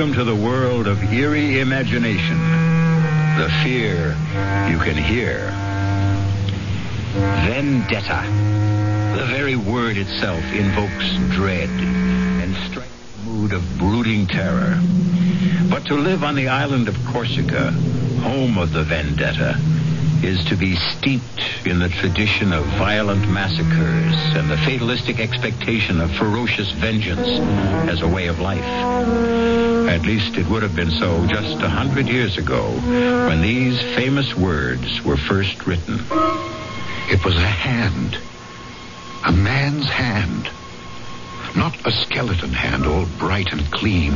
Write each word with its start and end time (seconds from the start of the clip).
Welcome 0.00 0.16
to 0.16 0.24
the 0.24 0.34
world 0.34 0.86
of 0.86 1.12
eerie 1.12 1.60
imagination. 1.60 2.38
The 3.36 3.50
fear 3.62 4.16
you 4.70 4.78
can 4.78 4.96
hear. 4.96 5.50
Vendetta. 7.44 8.24
The 9.18 9.26
very 9.26 9.56
word 9.56 9.98
itself 9.98 10.42
invokes 10.54 11.34
dread 11.36 11.68
and 11.68 12.56
strikes 12.70 12.88
a 13.14 13.28
mood 13.28 13.52
of 13.52 13.62
brooding 13.76 14.26
terror. 14.26 14.80
But 15.68 15.84
to 15.88 15.96
live 15.96 16.24
on 16.24 16.34
the 16.34 16.48
island 16.48 16.88
of 16.88 16.94
Corsica, 17.12 17.70
home 18.22 18.56
of 18.56 18.72
the 18.72 18.84
vendetta, 18.84 19.60
is 20.24 20.42
to 20.46 20.56
be 20.56 20.76
steeped 20.76 21.66
in 21.66 21.78
the 21.78 21.90
tradition 21.90 22.54
of 22.54 22.64
violent 22.78 23.28
massacres 23.28 24.14
and 24.34 24.50
the 24.50 24.56
fatalistic 24.56 25.20
expectation 25.20 26.00
of 26.00 26.10
ferocious 26.12 26.72
vengeance 26.72 27.28
as 27.90 28.00
a 28.00 28.08
way 28.08 28.28
of 28.28 28.40
life. 28.40 29.69
At 29.88 30.02
least 30.02 30.36
it 30.36 30.48
would 30.48 30.62
have 30.62 30.74
been 30.74 30.90
so 30.90 31.26
just 31.26 31.62
a 31.62 31.68
hundred 31.68 32.08
years 32.08 32.36
ago 32.36 32.70
when 33.28 33.42
these 33.42 33.80
famous 33.94 34.34
words 34.36 35.02
were 35.04 35.16
first 35.16 35.66
written. 35.66 36.00
It 37.10 37.24
was 37.24 37.34
a 37.36 37.46
hand. 37.46 38.18
A 39.26 39.32
man's 39.32 39.88
hand. 39.88 40.48
Not 41.56 41.74
a 41.86 41.90
skeleton 41.90 42.52
hand, 42.52 42.86
all 42.86 43.06
bright 43.18 43.52
and 43.52 43.70
clean, 43.72 44.12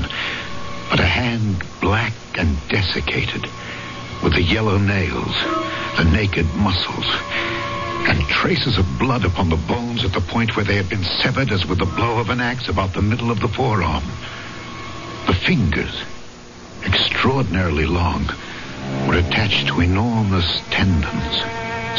but 0.91 1.01
a 1.01 1.07
hand 1.07 1.63
black 1.81 2.15
and 2.35 2.57
desiccated, 2.69 3.45
with 4.23 4.35
the 4.35 4.43
yellow 4.43 4.79
nails, 4.79 5.35
the 5.97 6.05
naked 6.05 6.47
muscles, 6.55 7.07
and 8.09 8.23
traces 8.29 8.79
of 8.79 8.87
blood 8.99 9.25
upon 9.25 9.49
the 9.49 9.57
bones 9.57 10.05
at 10.05 10.13
the 10.13 10.21
point 10.21 10.55
where 10.57 10.65
they 10.65 10.77
had 10.77 10.89
been 10.89 11.05
severed 11.23 11.51
as 11.51 11.67
with 11.67 11.79
the 11.79 11.87
blow 11.97 12.19
of 12.19 12.31
an 12.31 12.41
axe 12.41 12.69
about 12.69 12.93
the 12.93 13.03
middle 13.03 13.31
of 13.31 13.41
the 13.41 13.49
forearm. 13.49 14.05
The 15.27 15.35
fingers, 15.35 16.03
extraordinarily 16.85 17.87
long, 17.87 18.27
were 19.07 19.19
attached 19.19 19.69
to 19.69 19.81
enormous 19.81 20.61
tendons, 20.71 21.43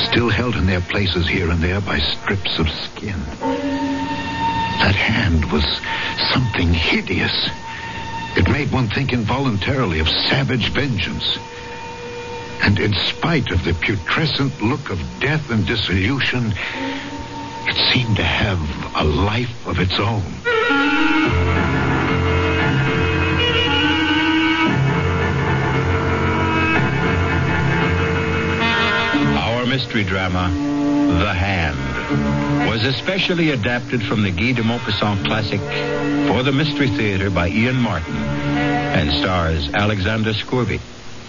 still 0.08 0.30
held 0.30 0.56
in 0.56 0.68
their 0.68 0.81
places 0.81 1.28
here 1.28 1.50
and 1.50 1.62
there 1.62 1.81
by 1.81 2.00
strips 2.00 2.59
of 2.59 2.69
skin. 2.69 3.19
That 4.80 4.96
hand 4.96 5.52
was 5.52 5.66
something 6.31 6.74
hideous. 6.74 7.50
It 8.38 8.47
made 8.50 8.72
one 8.72 8.90
think 8.90 9.12
involuntarily 9.12 10.00
of 10.00 10.07
savage 10.07 10.69
vengeance. 10.69 11.38
And 12.62 12.80
in 12.80 12.94
spite 12.94 13.52
of 13.52 13.63
the 13.63 13.74
putrescent 13.74 14.62
look 14.62 14.90
of 14.90 15.00
death 15.19 15.50
and 15.50 15.66
dissolution, 15.66 16.53
it 17.68 17.94
seemed 17.94 18.18
to 18.18 18.24
have 18.24 18.59
a 18.96 19.03
life 19.03 19.66
of 19.66 19.80
its 19.80 20.00
own. 20.00 21.44
Mystery 29.75 30.06
drama, 30.06 30.47
The 31.19 31.34
Hand, 31.34 32.69
was 32.69 32.86
especially 32.86 33.50
adapted 33.50 34.02
from 34.03 34.24
the 34.24 34.31
Guy 34.31 34.53
de 34.53 34.63
Maupassant 34.63 35.25
classic 35.25 35.59
for 36.30 36.44
the 36.44 36.53
Mystery 36.53 36.88
Theater 36.88 37.30
by 37.30 37.50
Ian 37.50 37.75
Martin 37.75 38.16
and 38.16 39.12
stars 39.22 39.68
Alexander 39.74 40.34
Scourby. 40.34 40.80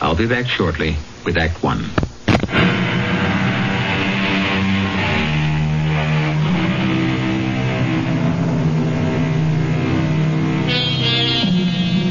I'll 0.01 0.15
be 0.15 0.29
back 0.29 0.47
shortly 0.47 0.95
with 1.25 1.37
Act 1.37 1.61
One. 1.61 1.91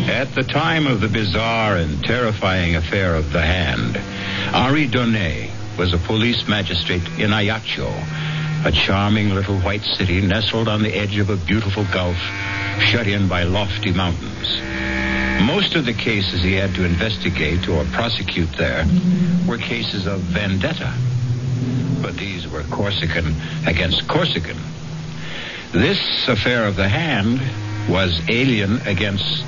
At 0.09 0.35
the 0.35 0.44
time 0.44 0.85
of 0.85 1.00
the 1.00 1.07
bizarre 1.07 1.78
and 1.78 2.03
terrifying 2.03 2.75
affair 2.75 3.16
of 3.16 3.31
the 3.31 3.41
hand, 3.41 3.96
Henri 4.53 4.90
Donnet 4.90 5.44
was 5.78 5.94
a 5.94 5.97
police 5.97 6.47
magistrate 6.47 7.08
in 7.19 7.34
Ajaccio, 7.34 7.88
a 8.66 8.72
charming 8.72 9.30
little 9.30 9.59
white 9.59 9.84
city 9.84 10.22
nestled 10.22 10.68
on 10.68 10.81
the 10.81 10.94
edge 10.94 11.18
of 11.18 11.30
a 11.30 11.38
beautiful 11.38 11.86
gulf, 11.91 12.18
shut 12.80 13.08
in 13.08 13.28
by 13.28 13.44
lofty 13.44 13.91
mountains. 13.91 14.62
Most 15.46 15.75
of 15.75 15.85
the 15.85 15.94
cases 15.94 16.41
he 16.41 16.53
had 16.53 16.74
to 16.75 16.85
investigate 16.85 17.68
or 17.68 17.84
prosecute 17.85 18.52
there 18.58 18.85
were 19.47 19.58
cases 19.58 20.08
of 20.08 20.22
vendetta. 20.22 20.94
But 22.02 22.16
these 22.16 22.47
were 22.47 22.64
Corsican 22.64 23.35
against 23.68 24.08
Corsican. 24.08 24.58
This 25.72 26.00
affair 26.28 26.66
of 26.66 26.75
the 26.75 26.88
hand 26.88 27.41
was 27.90 28.19
alien 28.30 28.78
against 28.88 29.46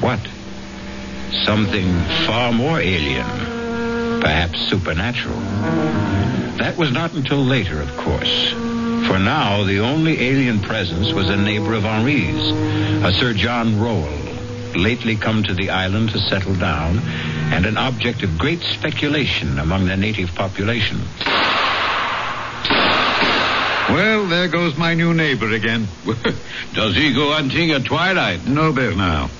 what? 0.00 0.20
Something 1.44 1.92
far 2.26 2.52
more 2.52 2.80
alien, 2.80 3.59
perhaps 4.20 4.60
supernatural. 4.68 5.40
That 6.58 6.76
was 6.76 6.92
not 6.92 7.12
until 7.14 7.38
later, 7.44 7.80
of 7.80 7.96
course. 7.96 8.50
For 9.06 9.18
now, 9.18 9.64
the 9.64 9.80
only 9.80 10.20
alien 10.20 10.60
presence 10.60 11.12
was 11.12 11.28
a 11.30 11.36
neighbor 11.36 11.74
of 11.74 11.82
Henri's, 11.84 12.50
a 13.02 13.12
Sir 13.18 13.32
John 13.32 13.80
Rowell, 13.80 14.18
lately 14.76 15.16
come 15.16 15.42
to 15.44 15.54
the 15.54 15.70
island 15.70 16.10
to 16.10 16.18
settle 16.18 16.54
down, 16.54 16.98
and 17.52 17.66
an 17.66 17.78
object 17.78 18.22
of 18.22 18.38
great 18.38 18.60
speculation 18.60 19.58
among 19.58 19.86
the 19.86 19.96
native 19.96 20.34
population. 20.34 21.00
Well, 23.90 24.26
there 24.28 24.46
goes 24.46 24.76
my 24.76 24.94
new 24.94 25.12
neighbor 25.14 25.50
again. 25.50 25.88
Does 26.74 26.94
he 26.94 27.12
go 27.12 27.32
hunting 27.32 27.72
at 27.72 27.84
twilight? 27.84 28.46
No, 28.46 28.72
Bernard. 28.72 29.30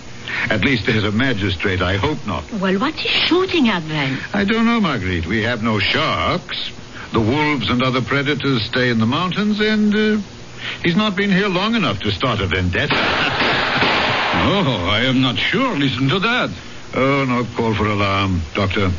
At 0.48 0.64
least 0.64 0.88
as 0.88 1.04
a 1.04 1.10
magistrate, 1.12 1.80
I 1.82 1.96
hope 1.96 2.24
not. 2.26 2.50
Well, 2.52 2.78
what's 2.78 3.00
he 3.00 3.08
shooting 3.08 3.68
at 3.68 3.86
then? 3.88 4.18
I 4.32 4.44
don't 4.44 4.64
know, 4.66 4.80
Marguerite. 4.80 5.26
We 5.26 5.42
have 5.42 5.62
no 5.62 5.78
sharks. 5.78 6.70
The 7.12 7.20
wolves 7.20 7.68
and 7.68 7.82
other 7.82 8.00
predators 8.00 8.64
stay 8.64 8.88
in 8.90 8.98
the 9.00 9.06
mountains, 9.06 9.60
and 9.60 9.94
uh, 9.94 10.22
he's 10.84 10.96
not 10.96 11.16
been 11.16 11.30
here 11.30 11.48
long 11.48 11.74
enough 11.74 11.98
to 12.00 12.10
start 12.12 12.40
a 12.40 12.46
vendetta. 12.46 12.94
Oh, 14.42 14.86
I 14.88 15.00
am 15.00 15.20
not 15.20 15.36
sure. 15.36 15.76
Listen 15.76 16.08
to 16.08 16.18
that. 16.20 16.50
oh, 16.94 17.24
no 17.28 17.44
call 17.56 17.74
for 17.74 17.86
alarm, 17.86 18.40
Doctor. 18.54 18.90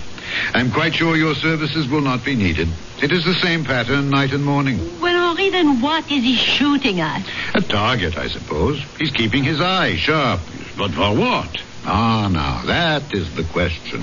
I'm 0.54 0.72
quite 0.72 0.94
sure 0.94 1.16
your 1.16 1.34
services 1.36 1.88
will 1.88 2.02
not 2.02 2.24
be 2.24 2.36
needed. 2.36 2.68
It 3.02 3.12
is 3.12 3.26
the 3.26 3.34
same 3.34 3.64
pattern 3.66 4.10
night 4.10 4.34
and 4.34 4.46
morning. 4.46 4.78
Well, 5.02 5.32
Henri, 5.32 5.50
then 5.50 5.82
what 5.82 6.04
is 6.12 6.24
he 6.24 6.36
shooting 6.36 7.00
at? 7.00 7.26
A 7.56 7.62
target, 7.62 8.18
I 8.18 8.28
suppose. 8.28 8.82
He's 9.00 9.12
keeping 9.12 9.44
his 9.44 9.60
eye 9.60 9.96
sharp. 9.96 10.42
But 10.82 10.94
for 10.94 11.16
what? 11.16 11.62
Ah, 11.86 12.28
now, 12.28 12.64
that 12.66 13.14
is 13.14 13.36
the 13.36 13.44
question. 13.44 14.02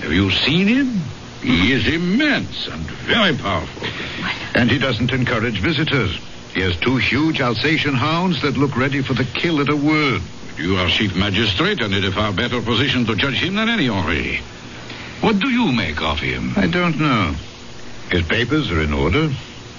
Have 0.00 0.10
you 0.10 0.30
seen 0.30 0.66
him? 0.66 1.02
He 1.42 1.72
is 1.72 1.86
immense 1.86 2.66
and 2.68 2.80
very 3.04 3.36
powerful. 3.36 3.86
And 4.54 4.70
he 4.70 4.78
doesn't 4.78 5.12
encourage 5.12 5.60
visitors. 5.60 6.18
He 6.54 6.62
has 6.62 6.74
two 6.78 6.96
huge 6.96 7.42
Alsatian 7.42 7.92
hounds 7.92 8.40
that 8.40 8.56
look 8.56 8.78
ready 8.78 9.02
for 9.02 9.12
the 9.12 9.24
kill 9.24 9.60
at 9.60 9.68
a 9.68 9.76
word. 9.76 10.22
You 10.56 10.76
are 10.76 10.88
chief 10.88 11.14
magistrate 11.14 11.82
and 11.82 11.92
in 11.92 12.02
a 12.02 12.10
far 12.10 12.32
better 12.32 12.62
position 12.62 13.04
to 13.04 13.14
judge 13.14 13.34
him 13.34 13.56
than 13.56 13.68
any 13.68 13.90
Henri. 13.90 14.40
What 15.20 15.38
do 15.38 15.50
you 15.50 15.70
make 15.70 16.00
of 16.00 16.18
him? 16.18 16.54
I 16.56 16.66
don't 16.66 16.98
know. 16.98 17.34
His 18.10 18.22
papers 18.22 18.70
are 18.70 18.80
in 18.80 18.94
order. 18.94 19.30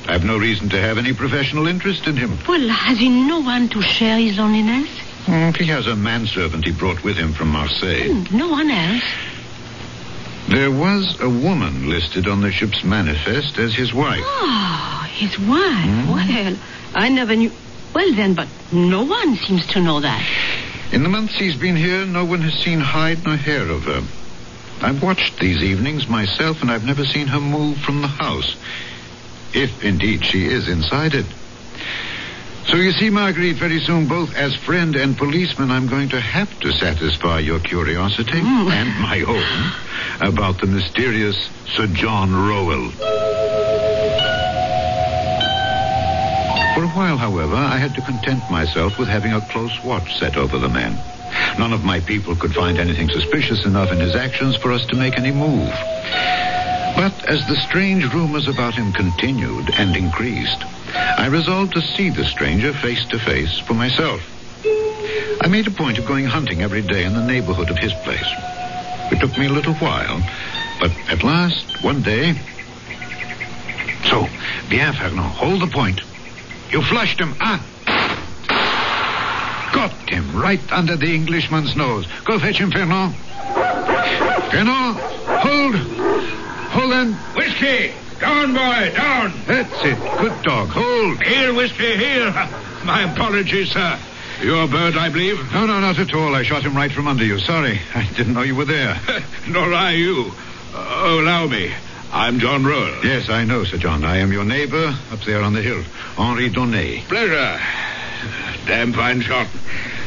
I've 0.08 0.24
no 0.24 0.38
reason 0.38 0.70
to 0.70 0.80
have 0.80 1.00
any 1.00 1.14
professional 1.14 1.66
interest 1.66 2.06
in 2.06 2.16
him. 2.16 2.38
Well, 2.48 2.70
has 2.70 3.00
he 3.00 3.10
no 3.10 3.40
one 3.40 3.70
to 3.70 3.82
share 3.82 4.20
his 4.20 4.38
loneliness? 4.38 5.07
Mm, 5.28 5.58
he 5.58 5.66
has 5.66 5.88
a 5.88 5.96
manservant 5.96 6.66
he 6.66 6.72
brought 6.72 7.04
with 7.04 7.18
him 7.18 7.34
from 7.34 7.50
Marseille. 7.50 8.14
No 8.32 8.48
one 8.50 8.72
else. 8.72 9.04
There 10.48 10.72
was 10.72 11.20
a 11.20 11.30
woman 11.30 11.90
listed 11.90 12.28
on 12.28 12.40
the 12.40 12.52
ship's 12.52 12.82
manifest 12.86 13.58
as 13.58 13.76
his 13.76 13.94
wife. 13.94 14.24
Oh, 14.24 15.06
his 15.10 15.38
wife. 15.38 16.08
Well, 16.08 16.56
I 16.96 17.10
never 17.10 17.36
knew. 17.36 17.52
Well, 17.94 18.14
then, 18.14 18.36
but 18.36 18.48
no 18.72 19.04
one 19.04 19.36
seems 19.36 19.68
to 19.68 19.82
know 19.82 20.00
that. 20.00 20.26
In 20.94 21.04
the 21.04 21.10
months 21.10 21.36
he's 21.36 21.58
been 21.58 21.76
here, 21.76 22.06
no 22.06 22.24
one 22.24 22.40
has 22.42 22.54
seen 22.64 22.80
hide 22.80 23.26
nor 23.26 23.36
hair 23.36 23.70
of 23.70 23.84
her. 23.84 24.02
I've 24.82 25.04
watched 25.04 25.40
these 25.40 25.62
evenings 25.62 26.08
myself, 26.08 26.62
and 26.62 26.72
I've 26.72 26.86
never 26.86 27.04
seen 27.04 27.28
her 27.28 27.42
move 27.42 27.80
from 27.80 28.02
the 28.02 28.08
house. 28.08 28.56
If 29.54 29.84
indeed 29.84 30.24
she 30.24 30.46
is 30.46 30.70
inside 30.70 31.14
it. 31.16 31.26
So 32.70 32.76
you 32.76 32.92
see, 32.92 33.10
Marguerite, 33.10 33.56
very 33.56 33.80
soon, 33.80 34.08
both 34.08 34.36
as 34.36 34.54
friend 34.54 34.94
and 34.98 35.18
policeman, 35.18 35.72
I'm 35.72 35.88
going 35.88 36.10
to 36.10 36.20
have 36.20 36.60
to 36.60 36.74
satisfy 36.74 37.40
your 37.40 37.62
curiosity 37.62 38.42
hmm. 38.42 38.68
and 38.72 38.90
my 39.02 39.22
own 39.22 40.30
about 40.30 40.60
the 40.60 40.68
mysterious 40.68 41.50
Sir 41.76 41.88
John 41.88 42.36
Rowell. 42.36 42.92
For 46.76 46.84
a 46.84 46.90
while, 46.90 47.18
however, 47.18 47.56
I 47.56 47.78
had 47.78 47.96
to 47.96 48.02
content 48.02 48.44
myself 48.52 49.00
with 49.00 49.08
having 49.08 49.32
a 49.32 49.42
close 49.50 49.82
watch 49.86 50.20
set 50.20 50.36
over 50.36 50.58
the 50.58 50.70
man. 50.70 51.00
None 51.58 51.72
of 51.72 51.86
my 51.86 52.02
people 52.02 52.36
could 52.36 52.54
find 52.54 52.80
anything 52.80 53.10
suspicious 53.10 53.66
enough 53.66 53.94
in 53.94 54.00
his 54.00 54.14
actions 54.14 54.58
for 54.58 54.74
us 54.74 54.86
to 54.88 54.98
make 54.98 55.18
any 55.18 55.32
move. 55.32 55.72
But 56.98 57.30
as 57.30 57.48
the 57.48 57.56
strange 57.68 58.04
rumors 58.14 58.50
about 58.50 58.76
him 58.76 58.92
continued 58.92 59.70
and 59.76 59.96
increased, 59.96 60.66
I 60.94 61.28
resolved 61.28 61.74
to 61.74 61.82
see 61.82 62.10
the 62.10 62.26
stranger 62.26 62.74
face 62.74 63.06
to 63.08 63.20
face 63.20 63.60
for 63.60 63.74
myself. 63.74 64.22
I 65.42 65.48
made 65.50 65.68
a 65.68 65.72
point 65.72 65.98
of 65.98 66.06
going 66.06 66.26
hunting 66.26 66.62
every 66.62 66.82
day 66.82 67.04
in 67.04 67.14
the 67.14 67.24
neighborhood 67.24 67.70
of 67.70 67.78
his 67.78 67.94
place. 68.04 68.26
It 69.12 69.20
took 69.20 69.38
me 69.38 69.46
a 69.48 69.52
little 69.52 69.76
while, 69.76 70.22
but 70.80 70.92
at 71.10 71.24
last, 71.24 71.84
one 71.84 72.02
day. 72.02 72.34
So, 74.10 74.28
bien, 74.70 74.94
Fernand, 74.94 75.20
hold 75.20 75.62
the 75.62 75.68
point. 75.68 76.02
You 76.72 76.82
flushed 76.82 77.20
him, 77.20 77.36
ah? 77.40 77.64
Got 79.74 79.92
him 80.10 80.36
right 80.36 80.72
under 80.72 80.96
the 80.96 81.14
Englishman's 81.14 81.76
nose. 81.76 82.08
Go 82.26 82.40
fetch 82.40 82.58
him, 82.58 82.72
Fernand. 82.72 83.16
Fernand, 84.52 84.98
hold. 84.98 85.76
Hold 86.72 86.94
on. 86.94 87.14
Whiskey! 87.36 88.07
Down, 88.20 88.54
boy, 88.54 88.92
down! 88.96 89.34
That's 89.46 89.84
it. 89.84 89.98
Good 90.20 90.42
dog. 90.44 90.70
Hold. 90.70 91.22
Here, 91.22 91.54
Whiskey, 91.54 91.98
here! 91.98 92.32
My 92.84 93.12
apologies, 93.12 93.72
sir. 93.72 94.00
Your 94.42 94.68
bird, 94.68 94.96
I 94.96 95.10
believe? 95.10 95.38
No, 95.52 95.66
no, 95.66 95.80
not 95.80 96.00
at 96.00 96.14
all. 96.14 96.36
I 96.36 96.44
shot 96.44 96.64
him 96.64 96.76
right 96.76 96.92
from 96.92 97.08
under 97.08 97.24
you. 97.24 97.40
Sorry. 97.40 97.80
I 97.94 98.08
didn't 98.16 98.34
know 98.34 98.42
you 98.42 98.56
were 98.56 98.66
there. 98.66 99.00
Nor 99.48 99.74
I 99.74 99.92
you. 99.92 100.32
Oh, 100.74 101.20
allow 101.22 101.48
me. 101.48 101.72
I'm 102.12 102.40
John 102.40 102.66
Rowell. 102.66 103.06
Yes, 103.06 103.30
I 103.30 103.44
know, 103.44 103.64
Sir 103.64 103.78
John. 103.78 104.04
I 104.04 104.18
am 104.18 104.32
your 104.32 104.46
neighbor 104.46 104.96
up 105.12 105.20
there 105.22 105.42
on 105.42 105.54
the 105.54 105.62
hill, 105.62 105.84
Henri 106.18 106.50
Donnet. 106.50 107.08
Pleasure. 107.08 107.60
Damn 108.66 108.94
fine 108.94 109.22
shot. 109.22 109.48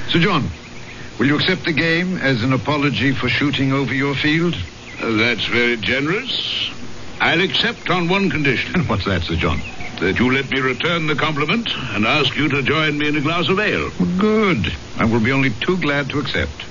Sir 0.09 0.19
John, 0.21 0.49
will 1.19 1.27
you 1.27 1.37
accept 1.37 1.65
the 1.65 1.73
game 1.73 2.17
as 2.19 2.43
an 2.43 2.53
apology 2.53 3.13
for 3.13 3.29
shooting 3.29 3.73
over 3.73 3.95
your 3.95 4.15
field? 4.15 4.57
That's 5.01 5.47
very 5.47 5.77
generous. 5.77 6.71
I'll 7.21 7.43
accept 7.43 7.91
on 7.91 8.09
one 8.09 8.31
condition. 8.31 8.75
And 8.75 8.89
what's 8.89 9.05
that, 9.05 9.23
Sir 9.23 9.37
John? 9.37 9.61
That 10.01 10.17
you 10.19 10.33
let 10.33 10.49
me 10.49 10.61
return 10.61 11.07
the 11.07 11.15
compliment 11.15 11.69
and 11.77 12.07
ask 12.07 12.35
you 12.35 12.49
to 12.49 12.63
join 12.63 12.97
me 12.97 13.09
in 13.09 13.17
a 13.17 13.21
glass 13.21 13.49
of 13.51 13.59
ale. 13.59 13.91
Good. 14.19 14.67
I 14.97 15.05
will 15.05 15.21
be 15.21 15.31
only 15.31 15.51
too 15.61 15.77
glad 15.79 16.09
to 16.09 16.19
accept. 16.19 16.65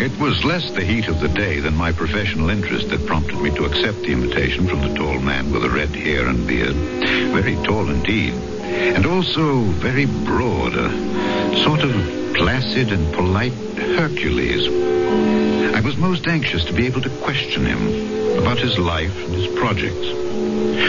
It 0.00 0.18
was 0.18 0.42
less 0.44 0.70
the 0.72 0.84
heat 0.84 1.08
of 1.08 1.20
the 1.20 1.28
day 1.28 1.60
than 1.60 1.76
my 1.76 1.92
professional 1.92 2.48
interest 2.48 2.88
that 2.88 3.06
prompted 3.06 3.36
me 3.36 3.50
to 3.56 3.64
accept 3.66 3.98
the 4.00 4.12
invitation 4.12 4.66
from 4.66 4.80
the 4.80 4.94
tall 4.94 5.18
man 5.18 5.52
with 5.52 5.60
the 5.60 5.70
red 5.70 5.94
hair 5.94 6.26
and 6.28 6.46
beard. 6.46 6.74
Very 7.34 7.56
tall 7.64 7.90
indeed. 7.90 8.53
And 8.74 9.06
also 9.06 9.62
very 9.62 10.06
broad, 10.06 10.74
a 10.74 11.62
sort 11.64 11.80
of 11.80 11.92
placid 12.34 12.92
and 12.92 13.12
polite 13.14 13.52
Hercules. 13.76 14.66
I 15.74 15.80
was 15.80 15.96
most 15.96 16.26
anxious 16.26 16.64
to 16.66 16.72
be 16.72 16.86
able 16.86 17.00
to 17.02 17.10
question 17.20 17.64
him 17.64 18.38
about 18.38 18.58
his 18.58 18.78
life 18.78 19.16
and 19.24 19.34
his 19.34 19.46
projects. 19.58 20.06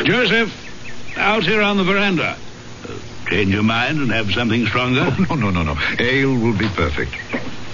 Joseph, 0.08 1.18
out 1.18 1.44
here 1.44 1.62
on 1.62 1.78
the 1.78 1.84
veranda. 1.84 2.38
Uh, 2.84 3.30
change 3.30 3.54
your 3.54 3.64
mind 3.64 4.00
and 4.00 4.12
have 4.12 4.32
something 4.32 4.66
stronger? 4.68 5.16
Oh, 5.30 5.36
no, 5.36 5.50
no, 5.50 5.64
no, 5.64 5.74
no. 5.74 5.80
Ale 6.00 6.36
will 6.36 6.58
be 6.58 6.70
perfect. 6.70 7.16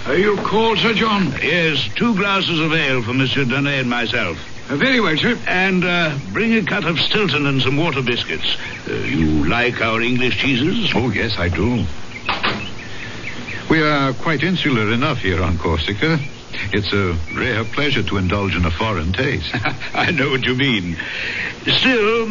Are 0.06 0.16
you 0.16 0.36
cold, 0.38 0.78
Sir 0.78 0.94
John? 0.94 1.32
Yes, 1.42 1.88
two 1.94 2.14
glasses 2.14 2.58
of 2.60 2.72
ale 2.72 3.02
for 3.02 3.14
Monsieur 3.14 3.44
Donnet 3.44 3.80
and 3.80 3.90
myself. 3.90 4.36
Very 4.76 5.00
well, 5.00 5.16
sir. 5.16 5.38
And 5.46 5.84
uh, 5.84 6.16
bring 6.32 6.54
a 6.54 6.62
cut 6.62 6.84
of 6.84 6.98
Stilton 6.98 7.46
and 7.46 7.60
some 7.60 7.76
water 7.76 8.02
biscuits. 8.02 8.56
Uh, 8.88 8.92
you 8.92 9.46
like 9.48 9.80
our 9.80 10.00
English 10.00 10.38
cheeses? 10.38 10.92
Oh, 10.94 11.10
yes, 11.10 11.38
I 11.38 11.48
do. 11.48 11.84
We 13.70 13.82
are 13.82 14.12
quite 14.12 14.42
insular 14.42 14.92
enough 14.92 15.18
here 15.18 15.42
on 15.42 15.58
Corsica. 15.58 16.18
It's 16.72 16.92
a 16.92 17.16
rare 17.34 17.64
pleasure 17.64 18.02
to 18.02 18.16
indulge 18.18 18.54
in 18.54 18.64
a 18.64 18.70
foreign 18.70 19.12
taste. 19.12 19.50
I 19.94 20.10
know 20.10 20.30
what 20.30 20.44
you 20.44 20.54
mean. 20.54 20.96
Still, 21.62 22.28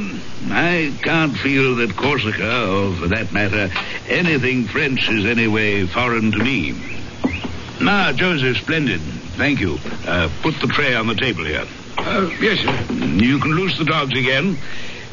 I 0.49 0.93
can't 1.01 1.35
feel 1.37 1.75
that 1.77 1.95
Corsica, 1.95 2.67
or 2.67 2.95
for 2.95 3.07
that 3.07 3.31
matter, 3.31 3.71
anything 4.07 4.65
French 4.65 5.09
is 5.09 5.25
anyway 5.25 5.85
foreign 5.87 6.31
to 6.31 6.37
me. 6.37 6.75
Ah, 7.81 8.13
Joseph, 8.15 8.57
splendid. 8.57 9.01
Thank 9.37 9.59
you. 9.59 9.79
Uh, 10.05 10.29
put 10.41 10.59
the 10.61 10.67
tray 10.67 10.93
on 10.93 11.07
the 11.07 11.15
table 11.15 11.45
here. 11.45 11.65
Uh, 11.97 12.29
yes, 12.39 12.59
sir. 12.59 12.93
You 12.93 13.39
can 13.39 13.51
loose 13.51 13.77
the 13.77 13.85
dogs 13.85 14.11
again. 14.17 14.57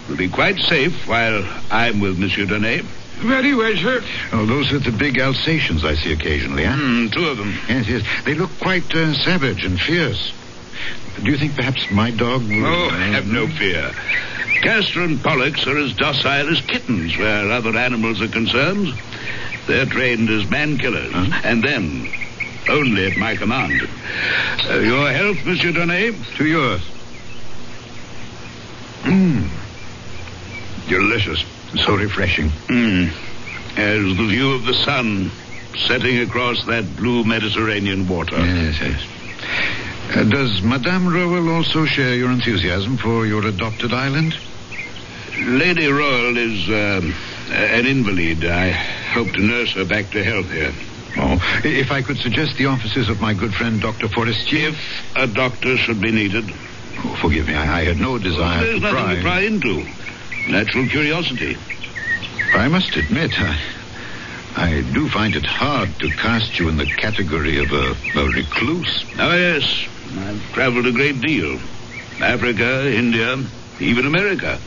We'll 0.08 0.16
be 0.16 0.28
quite 0.28 0.56
safe 0.58 1.06
while 1.06 1.44
I'm 1.70 2.00
with 2.00 2.18
Monsieur 2.18 2.46
Donnet. 2.46 2.82
Very 3.20 3.54
well, 3.54 3.76
sir. 3.76 4.02
Oh, 4.32 4.46
those 4.46 4.72
are 4.72 4.78
the 4.78 4.92
big 4.92 5.18
Alsatians 5.20 5.84
I 5.84 5.94
see 5.96 6.12
occasionally, 6.12 6.64
huh? 6.64 6.76
Hmm, 6.76 7.08
two 7.08 7.26
of 7.26 7.36
them. 7.36 7.52
Yes, 7.68 7.88
yes. 7.88 8.02
They 8.24 8.34
look 8.34 8.50
quite 8.60 8.94
uh, 8.94 9.12
savage 9.14 9.64
and 9.64 9.78
fierce. 9.80 10.32
Do 11.22 11.30
you 11.30 11.36
think 11.36 11.56
perhaps 11.56 11.90
my 11.90 12.12
dog 12.12 12.42
will... 12.48 12.64
Oh, 12.64 12.88
have 12.90 13.26
no 13.26 13.48
fear. 13.48 13.90
Castor 14.62 15.02
and 15.02 15.20
Pollux 15.22 15.66
are 15.66 15.76
as 15.76 15.92
docile 15.94 16.48
as 16.48 16.60
kittens 16.62 17.16
where 17.18 17.50
other 17.50 17.76
animals 17.76 18.22
are 18.22 18.28
concerned. 18.28 18.94
They're 19.66 19.86
trained 19.86 20.30
as 20.30 20.48
man 20.48 20.78
killers, 20.78 21.12
Huh? 21.12 21.40
and 21.44 21.62
then 21.62 22.08
only 22.68 23.06
at 23.10 23.16
my 23.16 23.36
command. 23.36 23.88
Uh, 24.68 24.78
your 24.78 25.10
health, 25.10 25.44
Monsieur 25.44 25.72
Donnet? 25.72 26.14
To 26.36 26.46
yours. 26.46 26.82
Mmm. 29.02 29.48
Delicious. 30.88 31.44
So 31.84 31.96
refreshing. 31.96 32.50
Hmm. 32.50 33.08
As 33.78 34.16
the 34.16 34.26
view 34.28 34.52
of 34.52 34.64
the 34.64 34.74
sun 34.74 35.30
setting 35.86 36.18
across 36.20 36.64
that 36.66 36.96
blue 36.96 37.24
Mediterranean 37.24 38.08
water. 38.08 38.36
Yes, 38.36 38.80
yes. 38.80 39.06
Uh, 40.16 40.24
does 40.24 40.62
Madame 40.62 41.06
Rowell 41.06 41.50
also 41.50 41.84
share 41.84 42.14
your 42.14 42.30
enthusiasm 42.30 42.96
for 42.96 43.26
your 43.26 43.46
adopted 43.46 43.92
island? 43.92 44.34
Lady 45.40 45.86
Rowell 45.86 46.36
is 46.36 46.68
um, 46.68 47.14
an 47.50 47.86
invalid. 47.86 48.44
I 48.44 48.70
hope 48.70 49.28
to 49.32 49.40
nurse 49.40 49.72
her 49.74 49.84
back 49.84 50.10
to 50.10 50.24
health 50.24 50.50
here. 50.50 50.72
Oh, 51.16 51.38
if 51.64 51.90
I 51.90 52.02
could 52.02 52.18
suggest 52.18 52.56
the 52.58 52.66
offices 52.66 53.08
of 53.08 53.20
my 53.20 53.34
good 53.34 53.52
friend 53.54 53.80
Dr. 53.80 54.08
Forestier. 54.08 54.68
If 54.70 54.76
a 55.16 55.26
doctor 55.26 55.76
should 55.76 56.00
be 56.00 56.12
needed, 56.12 56.44
Oh, 57.00 57.16
forgive 57.22 57.46
me, 57.46 57.54
I, 57.54 57.80
I 57.80 57.84
had 57.84 57.96
no 57.98 58.18
desire 58.18 58.60
there's 58.64 58.80
to 58.80 58.80
nothing 58.80 59.04
pry. 59.04 59.14
to 59.14 59.22
pry 59.22 59.40
into. 59.42 59.86
Natural 60.50 60.88
curiosity. 60.88 61.56
I 62.54 62.66
must 62.68 62.96
admit, 62.96 63.30
I, 63.38 63.56
I 64.56 64.80
do 64.92 65.08
find 65.08 65.36
it 65.36 65.44
hard 65.46 65.90
to 66.00 66.10
cast 66.10 66.58
you 66.58 66.68
in 66.68 66.76
the 66.76 66.86
category 66.86 67.58
of 67.58 67.70
a, 67.70 67.94
a 68.18 68.26
recluse. 68.30 69.04
Oh, 69.18 69.32
yes. 69.36 69.62
I've 70.18 70.42
traveled 70.54 70.86
a 70.86 70.92
great 70.92 71.20
deal. 71.20 71.60
Africa, 72.20 72.90
India, 72.92 73.36
even 73.78 74.06
America. 74.06 74.58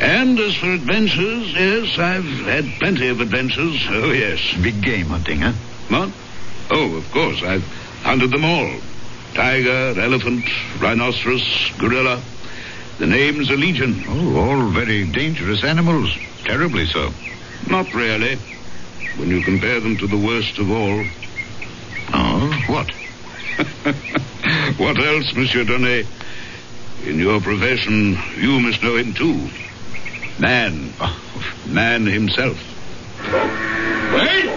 And 0.00 0.38
as 0.38 0.54
for 0.56 0.70
adventures, 0.70 1.52
yes, 1.52 1.98
I've 1.98 2.24
had 2.24 2.64
plenty 2.80 3.08
of 3.08 3.20
adventures. 3.20 3.84
Oh, 3.90 4.10
yes. 4.10 4.40
Big 4.62 4.80
game 4.80 5.06
hunting, 5.06 5.40
huh? 5.40 5.52
What? 5.88 6.10
Oh, 6.70 6.96
of 6.96 7.10
course. 7.12 7.42
I've 7.42 7.64
hunted 8.02 8.30
them 8.30 8.44
all. 8.44 8.80
Tiger, 9.34 10.00
elephant, 10.00 10.46
rhinoceros, 10.80 11.70
gorilla. 11.78 12.22
The 12.98 13.06
name's 13.06 13.50
a 13.50 13.56
legion. 13.56 14.02
Oh, 14.08 14.36
all 14.36 14.68
very 14.70 15.06
dangerous 15.06 15.62
animals. 15.64 16.16
Terribly 16.44 16.86
so. 16.86 17.12
Not 17.68 17.92
really. 17.92 18.38
When 19.16 19.28
you 19.28 19.42
compare 19.42 19.80
them 19.80 19.98
to 19.98 20.06
the 20.06 20.16
worst 20.16 20.58
of 20.58 20.70
all. 20.70 21.04
Oh, 22.14 22.64
what? 22.68 22.90
what 24.78 24.98
else, 24.98 25.34
Monsieur 25.34 25.64
Donnet? 25.64 26.06
In 27.04 27.18
your 27.18 27.40
profession, 27.40 28.18
you 28.38 28.60
must 28.60 28.82
know 28.82 28.96
him 28.96 29.12
too. 29.12 29.50
Man. 30.40 30.92
Man 31.66 32.06
himself. 32.06 32.56
Wait! 34.14 34.48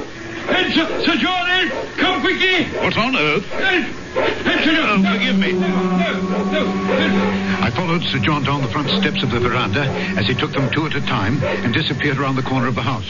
Hey, 0.47 0.71
Sir, 0.71 1.03
Sir 1.03 1.15
John, 1.17 1.49
eh? 1.49 1.69
come 1.97 2.21
quickly! 2.21 2.63
What 2.79 2.97
on 2.97 3.15
earth? 3.15 3.45
Sir 3.49 4.75
John! 4.75 5.05
Oh, 5.05 5.13
forgive 5.13 5.37
me. 5.37 5.51
No, 5.51 5.67
no, 5.67 6.51
no. 6.51 7.59
I 7.61 7.69
followed 7.75 8.03
Sir 8.03 8.19
John 8.19 8.43
down 8.43 8.61
the 8.61 8.67
front 8.69 8.89
steps 8.91 9.23
of 9.23 9.31
the 9.31 9.39
veranda 9.39 9.83
as 10.17 10.25
he 10.27 10.33
took 10.33 10.51
them 10.51 10.69
two 10.71 10.85
at 10.85 10.95
a 10.95 11.01
time 11.01 11.43
and 11.43 11.73
disappeared 11.73 12.17
around 12.17 12.35
the 12.35 12.43
corner 12.43 12.67
of 12.67 12.75
the 12.75 12.81
house. 12.81 13.09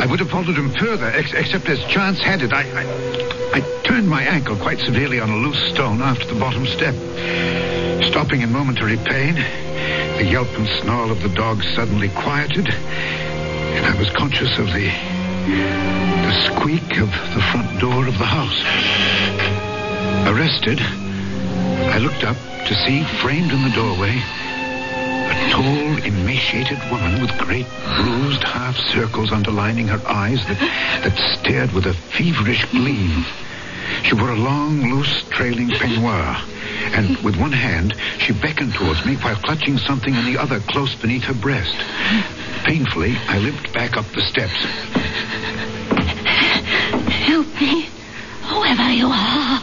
I 0.00 0.06
would 0.06 0.18
have 0.18 0.30
followed 0.30 0.56
him 0.56 0.72
further, 0.72 1.06
ex- 1.06 1.32
except 1.34 1.68
as 1.68 1.78
chance 1.84 2.18
had 2.18 2.42
it, 2.42 2.52
I, 2.52 2.62
I, 2.62 3.58
I 3.58 3.82
turned 3.84 4.08
my 4.08 4.22
ankle 4.22 4.56
quite 4.56 4.80
severely 4.80 5.20
on 5.20 5.30
a 5.30 5.36
loose 5.36 5.70
stone 5.72 6.00
after 6.02 6.26
the 6.26 6.38
bottom 6.38 6.66
step. 6.66 6.94
Stopping 8.10 8.40
in 8.42 8.52
momentary 8.52 8.96
pain, 8.96 9.36
the 10.18 10.24
yelp 10.24 10.48
and 10.58 10.66
snarl 10.82 11.10
of 11.10 11.22
the 11.22 11.28
dog 11.28 11.62
suddenly 11.74 12.08
quieted, 12.08 12.68
and 12.68 13.86
I 13.86 13.98
was 13.98 14.10
conscious 14.10 14.58
of 14.58 14.66
the 14.66 14.90
the 15.48 16.44
squeak 16.44 16.98
of 16.98 17.10
the 17.34 17.42
front 17.52 17.80
door 17.80 18.06
of 18.06 18.18
the 18.18 18.26
house. 18.26 18.60
Arrested, 20.28 20.80
I 20.80 21.98
looked 21.98 22.24
up 22.24 22.36
to 22.66 22.74
see, 22.84 23.02
framed 23.22 23.50
in 23.50 23.62
the 23.62 23.70
doorway, 23.70 24.16
a 24.18 25.50
tall, 25.50 26.04
emaciated 26.04 26.78
woman 26.90 27.22
with 27.22 27.30
great 27.38 27.66
bruised 27.96 28.44
half 28.44 28.76
circles 28.76 29.32
underlining 29.32 29.88
her 29.88 30.02
eyes 30.06 30.44
that, 30.48 30.58
that 31.04 31.38
stared 31.38 31.72
with 31.72 31.86
a 31.86 31.94
feverish 31.94 32.64
gleam. 32.70 33.24
She 34.04 34.14
wore 34.14 34.30
a 34.30 34.36
long, 34.36 34.90
loose, 34.90 35.22
trailing 35.30 35.68
peignoir, 35.70 36.36
and 36.94 37.16
with 37.18 37.36
one 37.36 37.52
hand 37.52 37.94
she 38.18 38.32
beckoned 38.32 38.74
towards 38.74 39.04
me 39.04 39.16
while 39.16 39.36
clutching 39.36 39.78
something 39.78 40.14
in 40.14 40.24
the 40.24 40.38
other 40.38 40.60
close 40.60 40.94
beneath 40.94 41.24
her 41.24 41.34
breast. 41.34 41.74
Painfully, 42.64 43.14
I 43.28 43.38
limped 43.38 43.72
back 43.72 43.96
up 43.96 44.06
the 44.12 44.22
steps. 44.22 44.64
Help 47.28 47.46
me. 47.60 47.88
Whoever 48.42 48.90
you 48.92 49.06
are, 49.06 49.58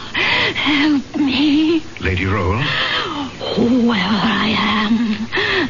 help 0.53 1.15
me. 1.15 1.83
Lady 1.99 2.25
Rowell, 2.25 2.61
Whoever 3.55 3.95
I 3.95 4.53
am, 4.57 5.27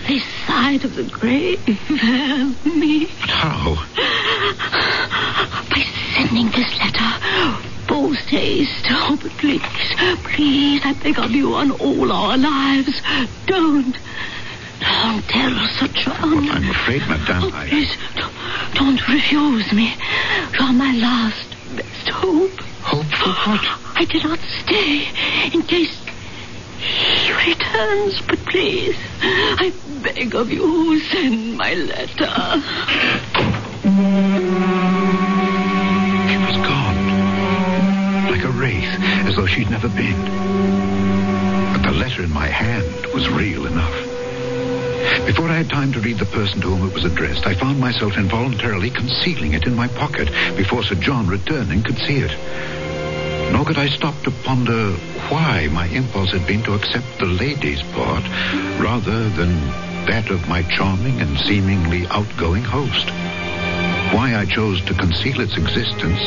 this 0.08 0.24
side 0.48 0.84
of 0.84 0.96
the 0.96 1.04
grave, 1.04 1.60
help 1.60 2.66
me. 2.66 3.06
but 3.22 3.30
how? 3.30 3.76
By 5.70 5.82
sending 6.14 6.50
this 6.52 6.78
letter. 6.80 7.25
Oh, 8.08 9.18
but 9.20 9.32
please, 9.32 9.62
please, 10.26 10.82
I 10.86 10.94
beg 11.02 11.18
of 11.18 11.32
you 11.32 11.56
on 11.56 11.72
all 11.72 12.12
our 12.12 12.38
lives. 12.38 13.02
Don't. 13.48 13.98
Don't 14.80 15.24
tell 15.24 15.68
Sir 15.70 15.88
John. 15.88 16.48
I'm 16.50 16.70
afraid, 16.70 17.02
madame, 17.08 17.46
Oh, 17.46 17.52
I... 17.52 17.68
please, 17.68 17.98
don't, 18.16 18.34
don't 18.76 19.08
refuse 19.08 19.72
me. 19.74 19.96
You're 20.54 20.74
my 20.74 20.94
last, 20.94 21.50
best 21.76 22.10
hope. 22.10 22.52
Hope 22.84 23.06
for 23.08 23.34
what? 23.50 23.66
I 23.96 24.06
cannot 24.06 24.40
stay 24.40 25.08
in 25.52 25.64
case 25.64 25.98
he 26.78 27.32
returns, 27.50 28.22
but 28.22 28.38
please, 28.46 28.96
I 29.22 29.74
beg 30.04 30.36
of 30.36 30.52
you, 30.52 31.00
send 31.00 31.58
my 31.58 31.74
letter. 31.74 32.62
She'd 39.56 39.70
never 39.70 39.88
been. 39.88 40.22
But 41.72 41.84
the 41.84 41.94
letter 41.94 42.24
in 42.24 42.32
my 42.32 42.48
hand 42.48 43.06
was 43.14 43.30
real 43.30 43.66
enough. 43.66 43.96
Before 45.26 45.50
I 45.50 45.56
had 45.56 45.70
time 45.70 45.94
to 45.94 46.02
read 46.02 46.20
the 46.20 46.26
person 46.26 46.60
to 46.60 46.76
whom 46.76 46.90
it 46.90 46.94
was 46.94 47.06
addressed, 47.06 47.48
I 47.48 47.56
found 47.56 47.80
myself 47.80 48.18
involuntarily 48.18 48.90
concealing 48.90 49.54
it 49.54 49.66
in 49.66 49.74
my 49.74 49.88
pocket 49.88 50.28
before 50.58 50.84
Sir 50.84 50.96
John, 50.96 51.28
returning, 51.28 51.84
could 51.84 51.98
see 52.00 52.18
it. 52.18 53.54
Nor 53.54 53.64
could 53.64 53.78
I 53.78 53.88
stop 53.88 54.22
to 54.24 54.32
ponder 54.44 54.92
why 55.30 55.70
my 55.72 55.88
impulse 55.88 56.32
had 56.32 56.46
been 56.46 56.64
to 56.64 56.74
accept 56.74 57.20
the 57.20 57.26
lady's 57.26 57.82
part 57.94 58.24
rather 58.78 59.30
than 59.30 59.56
that 60.08 60.30
of 60.32 60.50
my 60.50 60.64
charming 60.64 61.22
and 61.22 61.40
seemingly 61.40 62.06
outgoing 62.08 62.64
host. 62.64 63.10
Why 64.14 64.36
I 64.36 64.46
chose 64.46 64.84
to 64.86 64.94
conceal 64.94 65.40
its 65.40 65.56
existence 65.56 66.20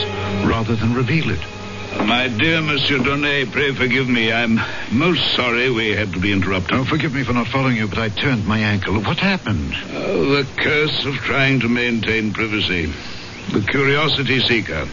rather 0.48 0.74
than 0.74 0.94
reveal 0.94 1.30
it. 1.30 1.57
My 1.96 2.28
dear 2.28 2.60
Monsieur 2.60 2.98
Donnet, 2.98 3.50
pray 3.50 3.74
forgive 3.74 4.08
me. 4.08 4.32
I'm 4.32 4.60
most 4.92 5.34
sorry 5.34 5.70
we 5.70 5.90
had 5.90 6.12
to 6.12 6.20
be 6.20 6.32
interrupted. 6.32 6.74
Oh, 6.76 6.84
forgive 6.84 7.14
me 7.14 7.24
for 7.24 7.32
not 7.32 7.48
following 7.48 7.76
you, 7.76 7.88
but 7.88 7.98
I 7.98 8.08
turned 8.08 8.46
my 8.46 8.58
ankle. 8.58 9.00
What 9.00 9.18
happened? 9.18 9.74
Oh, 9.90 10.36
the 10.36 10.48
curse 10.56 11.04
of 11.06 11.14
trying 11.16 11.60
to 11.60 11.68
maintain 11.68 12.32
privacy. 12.32 12.92
The 13.52 13.62
curiosity 13.62 14.40
seeker. 14.40 14.86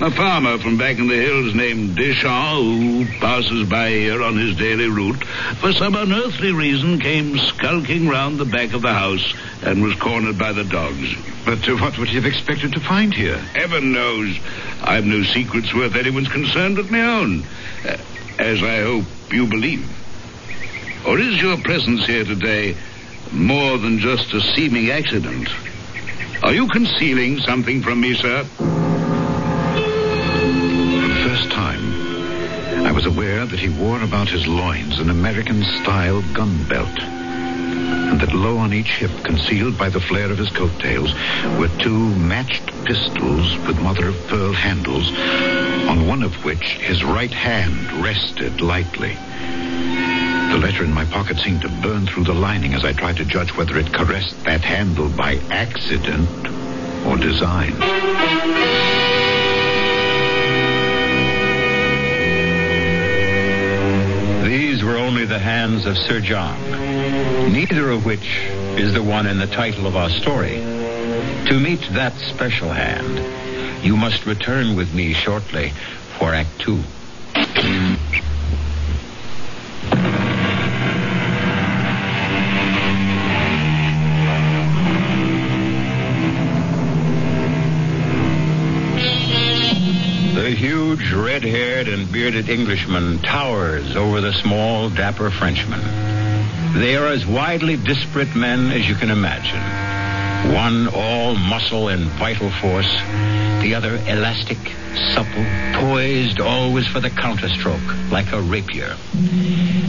A 0.00 0.10
farmer 0.10 0.58
from 0.58 0.78
back 0.78 0.98
in 0.98 1.06
the 1.06 1.14
hills 1.14 1.54
named 1.54 1.96
Deschamps, 1.96 2.60
who 2.60 3.04
passes 3.20 3.68
by 3.68 3.90
here 3.90 4.22
on 4.22 4.36
his 4.36 4.56
daily 4.56 4.88
route, 4.88 5.22
for 5.60 5.72
some 5.72 5.94
unearthly 5.94 6.50
reason 6.50 6.98
came 6.98 7.38
skulking 7.38 8.08
round 8.08 8.38
the 8.38 8.44
back 8.44 8.72
of 8.72 8.82
the 8.82 8.92
house 8.92 9.32
and 9.62 9.82
was 9.82 9.94
cornered 9.96 10.38
by 10.38 10.52
the 10.52 10.64
dogs. 10.64 11.14
But 11.44 11.68
uh, 11.68 11.76
what 11.76 11.98
would 11.98 12.08
you 12.08 12.20
have 12.20 12.32
expected 12.32 12.72
to 12.72 12.80
find 12.80 13.14
here? 13.14 13.36
Heaven 13.36 13.92
knows 13.92 14.36
I've 14.82 15.04
no 15.04 15.22
secrets 15.22 15.72
worth 15.74 15.94
anyone's 15.94 16.28
concern 16.28 16.74
but 16.74 16.90
my 16.90 17.02
own, 17.02 17.44
uh, 17.84 17.96
as 18.40 18.62
I 18.62 18.80
hope 18.82 19.04
you 19.30 19.46
believe. 19.46 19.88
Or 21.06 21.18
is 21.18 21.40
your 21.40 21.58
presence 21.58 22.06
here 22.06 22.24
today 22.24 22.76
more 23.30 23.78
than 23.78 23.98
just 23.98 24.32
a 24.32 24.40
seeming 24.54 24.90
accident? 24.90 25.48
Are 26.42 26.52
you 26.52 26.66
concealing 26.68 27.38
something 27.40 27.82
from 27.82 28.00
me, 28.00 28.14
sir? 28.14 28.44
Aware 33.42 33.50
that 33.50 33.58
he 33.58 33.82
wore 33.82 34.00
about 34.02 34.28
his 34.28 34.46
loins 34.46 35.00
an 35.00 35.10
American-style 35.10 36.22
gun 36.32 36.64
belt. 36.68 36.96
And 37.00 38.20
that 38.20 38.32
low 38.32 38.56
on 38.58 38.72
each 38.72 38.90
hip, 38.98 39.10
concealed 39.24 39.76
by 39.76 39.88
the 39.88 40.00
flare 40.00 40.30
of 40.30 40.38
his 40.38 40.50
coattails, 40.50 41.12
were 41.58 41.70
two 41.80 42.14
matched 42.16 42.66
pistols 42.84 43.56
with 43.66 43.80
mother-of-pearl 43.80 44.52
handles, 44.52 45.10
on 45.88 46.06
one 46.06 46.22
of 46.22 46.32
which 46.44 46.62
his 46.78 47.02
right 47.02 47.32
hand 47.32 48.04
rested 48.04 48.60
lightly. 48.60 49.14
The 49.14 50.58
letter 50.62 50.84
in 50.84 50.92
my 50.92 51.06
pocket 51.06 51.38
seemed 51.38 51.62
to 51.62 51.80
burn 51.82 52.06
through 52.06 52.24
the 52.24 52.34
lining 52.34 52.74
as 52.74 52.84
I 52.84 52.92
tried 52.92 53.16
to 53.16 53.24
judge 53.24 53.56
whether 53.56 53.76
it 53.76 53.92
caressed 53.92 54.44
that 54.44 54.60
handle 54.60 55.08
by 55.08 55.40
accident 55.50 56.46
or 57.06 57.16
design. 57.16 59.01
The 65.32 65.38
hands 65.38 65.86
of 65.86 65.96
Sir 65.96 66.20
John, 66.20 66.60
neither 67.54 67.88
of 67.88 68.04
which 68.04 68.36
is 68.76 68.92
the 68.92 69.02
one 69.02 69.26
in 69.26 69.38
the 69.38 69.46
title 69.46 69.86
of 69.86 69.96
our 69.96 70.10
story. 70.10 70.56
To 70.56 71.58
meet 71.58 71.80
that 71.92 72.12
special 72.18 72.68
hand, 72.68 73.82
you 73.82 73.96
must 73.96 74.26
return 74.26 74.76
with 74.76 74.92
me 74.92 75.14
shortly 75.14 75.70
for 76.18 76.34
Act 76.34 76.60
Two. 76.60 76.82
The 90.52 90.58
huge 90.58 91.10
red-haired 91.14 91.88
and 91.88 92.12
bearded 92.12 92.50
Englishman 92.50 93.20
towers 93.20 93.96
over 93.96 94.20
the 94.20 94.34
small, 94.34 94.90
dapper 94.90 95.30
Frenchman. 95.30 95.80
They 96.78 96.94
are 96.94 97.06
as 97.06 97.24
widely 97.24 97.78
disparate 97.78 98.36
men 98.36 98.70
as 98.70 98.86
you 98.86 98.94
can 98.94 99.08
imagine. 99.08 99.62
One 100.54 100.88
all 100.88 101.36
muscle 101.36 101.88
and 101.88 102.04
vital 102.18 102.50
force, 102.50 102.92
the 103.62 103.74
other 103.74 103.96
elastic, 104.06 104.58
supple, 105.14 105.46
poised 105.80 106.38
always 106.38 106.86
for 106.86 107.00
the 107.00 107.08
counterstroke, 107.08 108.10
like 108.10 108.30
a 108.32 108.42
rapier. 108.42 108.94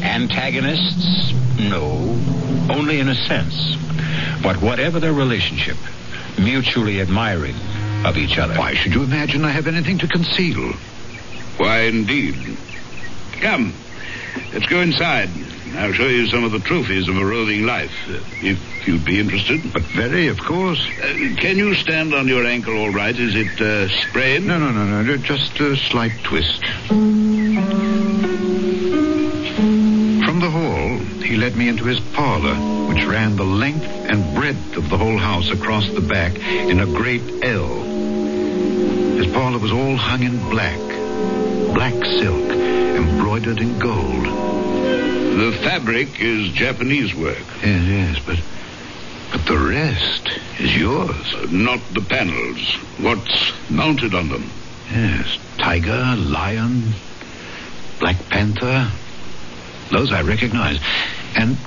Antagonists? 0.01 1.33
No, 1.59 1.83
only 2.73 3.01
in 3.01 3.09
a 3.09 3.15
sense. 3.15 3.75
But 4.41 4.61
whatever 4.61 5.01
their 5.01 5.11
relationship, 5.11 5.75
mutually 6.39 7.01
admiring 7.01 7.57
of 8.05 8.17
each 8.17 8.37
other. 8.37 8.55
Why 8.57 8.73
should 8.73 8.93
you 8.93 9.03
imagine 9.03 9.45
I 9.45 9.51
have 9.51 9.67
anything 9.67 9.97
to 9.99 10.07
conceal? 10.07 10.73
Why, 11.57 11.81
indeed. 11.81 12.57
Come, 13.41 13.73
let's 14.53 14.65
go 14.65 14.81
inside. 14.81 15.29
I'll 15.75 15.93
show 15.93 16.07
you 16.07 16.27
some 16.27 16.43
of 16.43 16.51
the 16.51 16.59
trophies 16.59 17.07
of 17.07 17.17
a 17.17 17.25
roving 17.25 17.65
life, 17.65 17.91
uh, 18.07 18.19
if 18.41 18.87
you'd 18.87 19.03
be 19.03 19.19
interested. 19.19 19.73
But 19.73 19.81
very, 19.83 20.27
of 20.27 20.39
course. 20.39 20.79
Uh, 21.01 21.35
can 21.37 21.57
you 21.57 21.73
stand 21.73 22.13
on 22.13 22.27
your 22.27 22.45
ankle 22.45 22.77
all 22.77 22.91
right? 22.91 23.17
Is 23.17 23.33
it 23.35 23.59
uh, 23.59 23.87
sprained? 23.89 24.45
No, 24.45 24.59
no, 24.59 24.71
no, 24.71 25.01
no. 25.01 25.17
Just 25.17 25.59
a 25.59 25.75
slight 25.75 26.13
twist. 26.23 26.63
From 26.87 27.19
the 30.39 30.49
hall, 30.51 30.99
he 31.23 31.37
led 31.37 31.55
me 31.55 31.69
into 31.69 31.85
his 31.85 31.99
parlor, 31.99 32.53
which 32.93 33.05
ran 33.05 33.35
the 33.35 33.43
length 33.43 33.85
and 33.85 34.35
breadth 34.35 34.77
of 34.77 34.87
the 34.89 34.97
whole 34.97 35.17
house 35.17 35.49
across 35.49 35.89
the 35.93 36.01
back 36.01 36.35
in 36.35 36.79
a 36.79 36.85
great 36.85 37.43
L. 37.43 37.81
His 39.17 39.25
parlor 39.33 39.57
was 39.57 39.71
all 39.71 39.95
hung 39.95 40.21
in 40.21 40.37
black, 40.49 40.77
black 41.73 41.93
silk, 42.05 42.51
embroidered 42.51 43.59
in 43.59 43.79
gold. 43.79 44.25
The 44.25 45.57
fabric 45.63 46.21
is 46.21 46.51
Japanese 46.51 47.15
work. 47.15 47.43
Yes, 47.63 47.83
yes, 47.83 48.19
but 48.23 48.39
but 49.31 49.43
the 49.47 49.57
rest 49.57 50.29
is 50.59 50.77
yours. 50.77 51.33
Uh, 51.33 51.47
not 51.49 51.79
the 51.93 52.01
panels. 52.01 52.75
What's 52.99 53.53
mounted 53.71 54.13
on 54.13 54.29
them? 54.29 54.51
Yes, 54.91 55.39
tiger, 55.57 56.15
lion, 56.15 56.93
black 57.99 58.17
panther. 58.29 58.91
Those 59.89 60.11
I 60.11 60.21
recognize. 60.21 60.79
And 61.35 61.57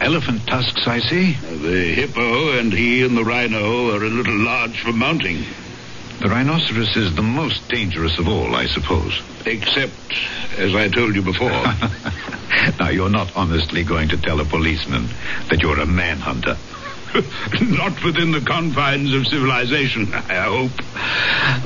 elephant 0.00 0.46
tusks, 0.46 0.86
I 0.86 1.00
see. 1.00 1.32
The 1.32 1.94
hippo 1.94 2.58
and 2.58 2.72
he 2.72 3.02
and 3.04 3.16
the 3.16 3.24
rhino 3.24 3.94
are 3.94 4.02
a 4.02 4.08
little 4.08 4.38
large 4.38 4.80
for 4.80 4.92
mounting. 4.92 5.44
The 6.20 6.28
rhinoceros 6.28 6.96
is 6.96 7.14
the 7.14 7.22
most 7.22 7.66
dangerous 7.68 8.18
of 8.18 8.28
all, 8.28 8.54
I 8.54 8.66
suppose. 8.66 9.20
Except, 9.46 10.14
as 10.58 10.74
I 10.74 10.88
told 10.88 11.14
you 11.14 11.22
before. 11.22 11.48
now, 12.78 12.90
you're 12.90 13.08
not 13.08 13.34
honestly 13.34 13.84
going 13.84 14.08
to 14.10 14.18
tell 14.18 14.40
a 14.40 14.44
policeman 14.44 15.08
that 15.48 15.62
you're 15.62 15.80
a 15.80 15.86
manhunter. 15.86 16.58
not 17.62 18.04
within 18.04 18.32
the 18.32 18.42
confines 18.46 19.14
of 19.14 19.26
civilization, 19.26 20.12
I 20.14 20.44
hope. 20.44 20.76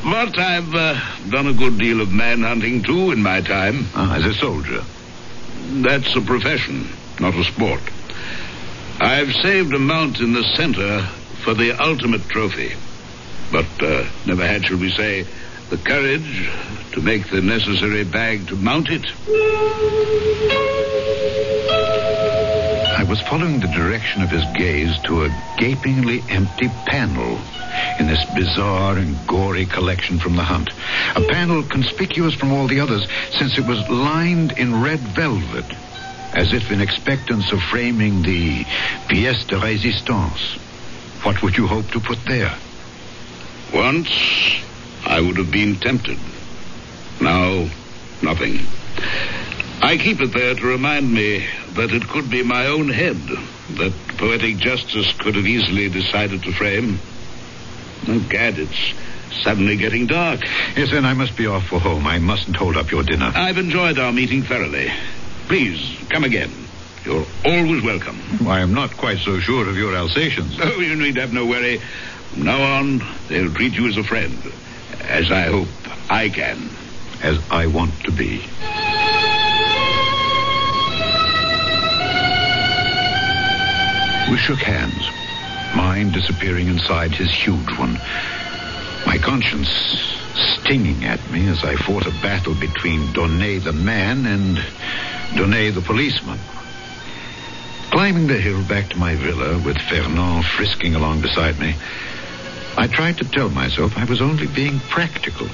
But 0.04 0.38
I've 0.38 0.74
uh, 0.74 1.00
done 1.30 1.48
a 1.48 1.52
good 1.52 1.78
deal 1.78 2.00
of 2.00 2.12
manhunting, 2.12 2.84
too, 2.84 3.10
in 3.10 3.22
my 3.22 3.40
time. 3.40 3.86
Ah, 3.94 4.16
as 4.16 4.24
a 4.24 4.34
soldier? 4.34 4.84
That's 5.82 6.14
a 6.14 6.20
profession, 6.20 6.88
not 7.18 7.34
a 7.34 7.44
sport. 7.44 7.82
I've 9.00 9.32
saved 9.42 9.74
a 9.74 9.78
mount 9.78 10.20
in 10.20 10.32
the 10.32 10.44
center 10.54 11.02
for 11.44 11.54
the 11.54 11.72
ultimate 11.82 12.28
trophy 12.28 12.74
but 13.54 13.82
uh, 13.82 14.04
never 14.26 14.44
had, 14.44 14.64
shall 14.64 14.78
we 14.78 14.90
say, 14.90 15.24
the 15.70 15.76
courage 15.76 16.50
to 16.92 17.00
make 17.00 17.30
the 17.30 17.40
necessary 17.40 18.02
bag 18.02 18.48
to 18.48 18.56
mount 18.56 18.88
it. 18.90 19.04
I 22.98 23.04
was 23.08 23.20
following 23.22 23.60
the 23.60 23.68
direction 23.68 24.22
of 24.22 24.30
his 24.30 24.44
gaze 24.56 24.98
to 25.04 25.24
a 25.24 25.28
gapingly 25.58 26.24
empty 26.28 26.68
panel 26.86 27.38
in 28.00 28.08
this 28.08 28.24
bizarre 28.34 28.98
and 28.98 29.16
gory 29.28 29.66
collection 29.66 30.18
from 30.18 30.34
the 30.34 30.42
hunt. 30.42 30.70
A 31.14 31.20
panel 31.20 31.62
conspicuous 31.62 32.34
from 32.34 32.52
all 32.52 32.66
the 32.66 32.80
others 32.80 33.06
since 33.38 33.56
it 33.56 33.66
was 33.66 33.88
lined 33.88 34.58
in 34.58 34.82
red 34.82 34.98
velvet, 34.98 35.66
as 36.34 36.52
if 36.52 36.70
in 36.70 36.80
expectance 36.80 37.52
of 37.52 37.62
framing 37.62 38.22
the 38.22 38.64
pièce 39.08 39.46
de 39.46 39.56
résistance. 39.56 40.58
What 41.22 41.42
would 41.42 41.56
you 41.56 41.66
hope 41.66 41.90
to 41.92 42.00
put 42.00 42.18
there? 42.26 42.54
Once, 43.72 44.10
I 45.06 45.20
would 45.20 45.36
have 45.36 45.50
been 45.50 45.76
tempted. 45.76 46.18
Now, 47.20 47.68
nothing. 48.22 48.60
I 49.80 49.96
keep 49.96 50.20
it 50.20 50.32
there 50.32 50.54
to 50.54 50.66
remind 50.66 51.12
me 51.12 51.46
that 51.74 51.92
it 51.92 52.08
could 52.08 52.30
be 52.30 52.42
my 52.42 52.66
own 52.66 52.88
head 52.88 53.16
that 53.76 53.92
poetic 54.18 54.56
justice 54.58 55.12
could 55.18 55.36
have 55.36 55.46
easily 55.46 55.88
decided 55.88 56.42
to 56.42 56.52
frame. 56.52 56.98
Oh, 58.08 58.20
gad, 58.28 58.58
it's 58.58 58.94
suddenly 59.42 59.76
getting 59.76 60.06
dark. 60.06 60.40
Yes, 60.76 60.90
then 60.90 61.04
I 61.04 61.14
must 61.14 61.36
be 61.36 61.46
off 61.46 61.66
for 61.66 61.80
home. 61.80 62.06
I 62.06 62.18
mustn't 62.18 62.56
hold 62.56 62.76
up 62.76 62.90
your 62.90 63.02
dinner. 63.02 63.32
I've 63.34 63.58
enjoyed 63.58 63.98
our 63.98 64.12
meeting 64.12 64.42
thoroughly. 64.42 64.92
Please, 65.48 65.98
come 66.08 66.24
again. 66.24 66.50
You're 67.04 67.26
always 67.44 67.82
welcome. 67.82 68.18
I 68.48 68.60
am 68.60 68.72
not 68.72 68.96
quite 68.96 69.18
so 69.18 69.38
sure 69.38 69.68
of 69.68 69.76
your 69.76 69.94
Alsatians. 69.94 70.58
Oh, 70.60 70.80
you 70.80 70.96
need 70.96 71.16
have 71.16 71.32
no 71.32 71.44
worry. 71.44 71.78
From 72.30 72.44
now 72.44 72.62
on, 72.78 73.02
they'll 73.28 73.52
treat 73.52 73.74
you 73.74 73.86
as 73.88 73.96
a 73.98 74.04
friend, 74.04 74.36
as 75.02 75.30
I 75.30 75.42
hope 75.42 75.68
I 76.10 76.30
can. 76.30 76.70
As 77.22 77.38
I 77.50 77.66
want 77.66 77.92
to 78.04 78.10
be. 78.10 78.42
We 84.30 84.38
shook 84.38 84.58
hands, 84.58 85.06
mine 85.76 86.10
disappearing 86.10 86.68
inside 86.68 87.12
his 87.14 87.30
huge 87.30 87.70
one. 87.78 88.00
My 89.06 89.18
conscience 89.18 89.68
stinging 90.34 91.04
at 91.04 91.20
me 91.30 91.46
as 91.48 91.62
I 91.62 91.76
fought 91.76 92.06
a 92.06 92.10
battle 92.22 92.54
between 92.54 93.12
Donnet 93.12 93.64
the 93.64 93.72
man 93.72 94.26
and 94.26 94.58
Donnet 95.34 95.74
the 95.74 95.80
policeman. 95.80 96.38
Climbing 97.90 98.28
the 98.28 98.40
hill 98.40 98.62
back 98.68 98.88
to 98.90 98.96
my 98.96 99.16
villa 99.16 99.60
with 99.64 99.76
Fernand 99.78 100.44
frisking 100.44 100.94
along 100.94 101.22
beside 101.22 101.58
me, 101.58 101.74
I 102.76 102.86
tried 102.86 103.18
to 103.18 103.24
tell 103.24 103.48
myself 103.50 103.96
I 103.96 104.04
was 104.04 104.20
only 104.20 104.46
being 104.46 104.78
practical, 104.78 105.48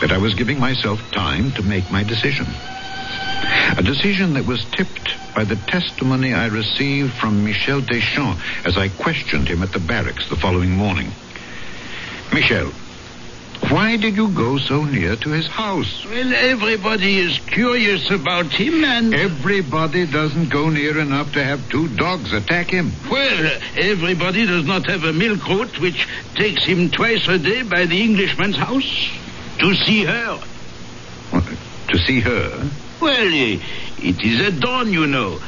that 0.00 0.12
I 0.12 0.18
was 0.18 0.34
giving 0.34 0.58
myself 0.58 1.00
time 1.10 1.52
to 1.52 1.62
make 1.62 1.90
my 1.90 2.02
decision. 2.02 2.46
A 3.76 3.82
decision 3.82 4.34
that 4.34 4.46
was 4.46 4.64
tipped 4.76 5.16
by 5.34 5.44
the 5.44 5.56
testimony 5.56 6.34
I 6.34 6.46
received 6.46 7.12
from 7.14 7.44
Michel 7.44 7.80
Deschamps 7.80 8.42
as 8.64 8.76
I 8.76 8.88
questioned 8.88 9.48
him 9.48 9.62
at 9.62 9.72
the 9.72 9.80
barracks 9.80 10.28
the 10.28 10.36
following 10.36 10.70
morning. 10.70 11.12
Michel, 12.32 12.72
why 13.60 13.96
did 13.96 14.16
you 14.16 14.28
go 14.28 14.58
so 14.58 14.84
near 14.84 15.16
to 15.16 15.30
his 15.30 15.46
house? 15.46 16.04
Well, 16.04 16.32
everybody 16.34 17.18
is 17.18 17.38
curious 17.38 18.10
about 18.10 18.46
him, 18.46 18.84
and. 18.84 19.14
Everybody 19.14 20.06
doesn't 20.06 20.48
go 20.48 20.70
near 20.70 20.98
enough 20.98 21.32
to 21.32 21.44
have 21.44 21.68
two 21.68 21.88
dogs 21.96 22.32
attack 22.32 22.68
him. 22.68 22.92
Well, 23.10 23.60
everybody 23.76 24.46
does 24.46 24.64
not 24.64 24.86
have 24.86 25.04
a 25.04 25.12
milk 25.12 25.46
route 25.48 25.80
which 25.80 26.06
takes 26.34 26.64
him 26.64 26.90
twice 26.90 27.26
a 27.28 27.38
day 27.38 27.62
by 27.62 27.86
the 27.86 28.00
Englishman's 28.00 28.56
house 28.56 29.10
to 29.58 29.74
see 29.74 30.04
her. 30.04 30.40
What, 31.30 31.44
to 31.88 31.98
see 31.98 32.20
her? 32.20 32.70
Well, 33.00 33.32
it 33.32 34.24
is 34.24 34.40
at 34.40 34.60
dawn, 34.60 34.92
you 34.92 35.06
know. 35.06 35.40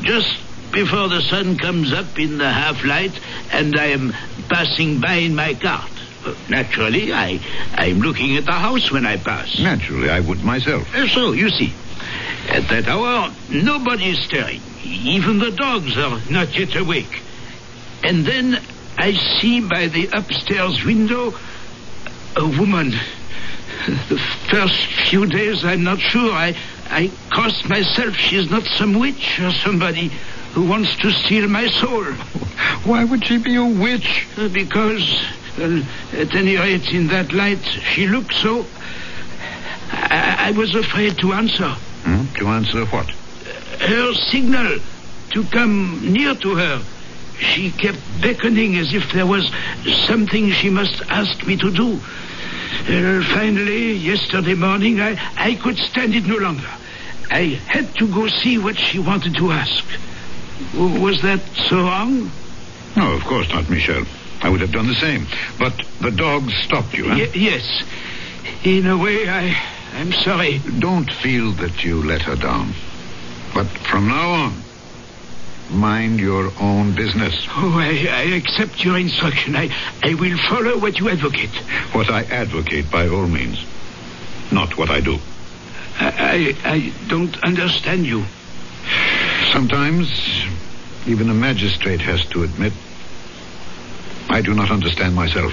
Just 0.00 0.34
before 0.72 1.08
the 1.08 1.20
sun 1.22 1.56
comes 1.56 1.92
up 1.92 2.18
in 2.18 2.38
the 2.38 2.50
half 2.50 2.84
light, 2.84 3.18
and 3.52 3.78
I 3.78 3.86
am 3.86 4.12
passing 4.48 5.00
by 5.00 5.14
in 5.14 5.34
my 5.34 5.54
cart. 5.54 5.90
Naturally, 6.48 7.12
I, 7.12 7.40
I'm 7.74 8.00
looking 8.00 8.36
at 8.36 8.44
the 8.44 8.52
house 8.52 8.90
when 8.90 9.06
I 9.06 9.16
pass. 9.16 9.58
Naturally, 9.58 10.10
I 10.10 10.20
would 10.20 10.42
myself. 10.44 10.94
Uh, 10.94 11.08
so, 11.08 11.32
you 11.32 11.50
see, 11.50 11.72
at 12.48 12.68
that 12.68 12.88
hour, 12.88 13.32
nobody 13.50 14.10
is 14.10 14.18
stirring. 14.20 14.60
Even 14.84 15.38
the 15.38 15.50
dogs 15.50 15.96
are 15.96 16.20
not 16.30 16.56
yet 16.58 16.76
awake. 16.76 17.22
And 18.02 18.24
then 18.24 18.60
I 18.98 19.12
see 19.40 19.60
by 19.60 19.88
the 19.88 20.08
upstairs 20.12 20.84
window 20.84 21.34
a 22.36 22.46
woman. 22.46 22.90
The 23.86 24.18
first 24.50 24.86
few 25.08 25.26
days, 25.26 25.64
I'm 25.64 25.84
not 25.84 26.00
sure. 26.00 26.32
I, 26.32 26.56
I 26.86 27.10
crossed 27.30 27.68
myself 27.68 28.14
she's 28.14 28.50
not 28.50 28.64
some 28.64 28.98
witch 28.98 29.40
or 29.40 29.52
somebody 29.52 30.10
who 30.52 30.66
wants 30.66 30.96
to 30.96 31.10
steal 31.10 31.48
my 31.48 31.68
soul. 31.68 32.04
Why 32.84 33.04
would 33.04 33.26
she 33.26 33.38
be 33.38 33.56
a 33.56 33.64
witch? 33.64 34.26
Uh, 34.36 34.48
because 34.48 35.26
well, 35.58 35.82
at 36.12 36.34
any 36.34 36.56
rate, 36.56 36.88
in 36.92 37.08
that 37.08 37.32
light, 37.32 37.62
she 37.94 38.06
looked 38.06 38.34
so. 38.34 38.66
I, 39.90 40.48
I 40.48 40.50
was 40.52 40.74
afraid 40.74 41.18
to 41.18 41.32
answer. 41.32 41.68
Hmm? 42.04 42.24
To 42.38 42.48
answer 42.48 42.84
what? 42.86 43.08
Her 43.80 44.14
signal 44.30 44.78
to 45.32 45.44
come 45.44 46.12
near 46.12 46.34
to 46.34 46.54
her. 46.54 46.82
She 47.38 47.70
kept 47.72 47.98
beckoning 48.20 48.76
as 48.76 48.94
if 48.94 49.12
there 49.12 49.26
was 49.26 49.50
something 50.06 50.50
she 50.52 50.70
must 50.70 51.02
ask 51.08 51.44
me 51.46 51.56
to 51.56 51.70
do. 51.70 51.98
Finally, 52.86 53.92
yesterday 53.94 54.54
morning, 54.54 55.00
I, 55.00 55.18
I 55.36 55.54
could 55.56 55.76
stand 55.76 56.14
it 56.14 56.26
no 56.26 56.36
longer. 56.36 56.70
I 57.30 57.60
had 57.66 57.94
to 57.96 58.06
go 58.06 58.28
see 58.28 58.58
what 58.58 58.76
she 58.78 58.98
wanted 58.98 59.34
to 59.36 59.50
ask. 59.50 59.84
Was 60.74 61.20
that 61.22 61.40
so 61.68 61.76
wrong? 61.82 62.30
No, 62.96 63.12
of 63.12 63.24
course 63.24 63.48
not, 63.48 63.68
Michel. 63.68 64.04
I 64.42 64.48
would 64.50 64.60
have 64.60 64.72
done 64.72 64.86
the 64.86 64.94
same. 64.94 65.26
But 65.58 65.74
the 66.00 66.10
dogs 66.10 66.52
stopped 66.64 66.94
you, 66.94 67.08
huh? 67.08 67.16
Y- 67.18 67.30
yes. 67.34 67.84
In 68.64 68.86
a 68.86 68.96
way, 68.96 69.28
I, 69.28 69.56
I'm 69.94 70.12
sorry. 70.12 70.58
Don't 70.78 71.10
feel 71.12 71.52
that 71.52 71.82
you 71.84 72.02
let 72.02 72.22
her 72.22 72.36
down. 72.36 72.72
But 73.54 73.66
from 73.66 74.08
now 74.08 74.30
on, 74.32 74.62
mind 75.70 76.20
your 76.20 76.52
own 76.60 76.94
business. 76.94 77.46
Oh, 77.50 77.72
I, 77.78 78.06
I 78.10 78.22
accept 78.36 78.84
your 78.84 78.98
instruction. 78.98 79.56
I, 79.56 79.70
I 80.02 80.14
will 80.14 80.36
follow 80.48 80.78
what 80.78 80.98
you 80.98 81.08
advocate. 81.08 81.54
What 81.92 82.10
I 82.10 82.24
advocate, 82.24 82.90
by 82.90 83.08
all 83.08 83.26
means. 83.26 83.64
Not 84.52 84.76
what 84.76 84.90
I 84.90 85.00
do. 85.00 85.18
I, 85.98 86.56
I, 86.64 86.70
I 86.70 86.92
don't 87.08 87.36
understand 87.44 88.04
you. 88.04 88.24
Sometimes, 89.52 90.08
even 91.06 91.30
a 91.30 91.34
magistrate 91.34 92.00
has 92.00 92.24
to 92.26 92.42
admit 92.42 92.72
I 94.28 94.40
do 94.42 94.54
not 94.54 94.70
understand 94.70 95.14
myself. 95.14 95.52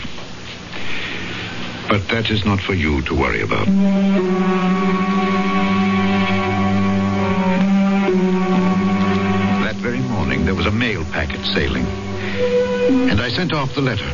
But 1.89 2.07
that 2.07 2.29
is 2.31 2.45
not 2.45 2.61
for 2.61 2.73
you 2.73 3.01
to 3.03 3.13
worry 3.13 3.41
about. 3.41 3.67
That 9.63 9.75
very 9.75 9.99
morning, 9.99 10.45
there 10.45 10.55
was 10.55 10.65
a 10.65 10.71
mail 10.71 11.03
packet 11.05 11.45
sailing. 11.53 11.85
And 11.85 13.19
I 13.19 13.29
sent 13.29 13.53
off 13.53 13.75
the 13.75 13.81
letter, 13.81 14.09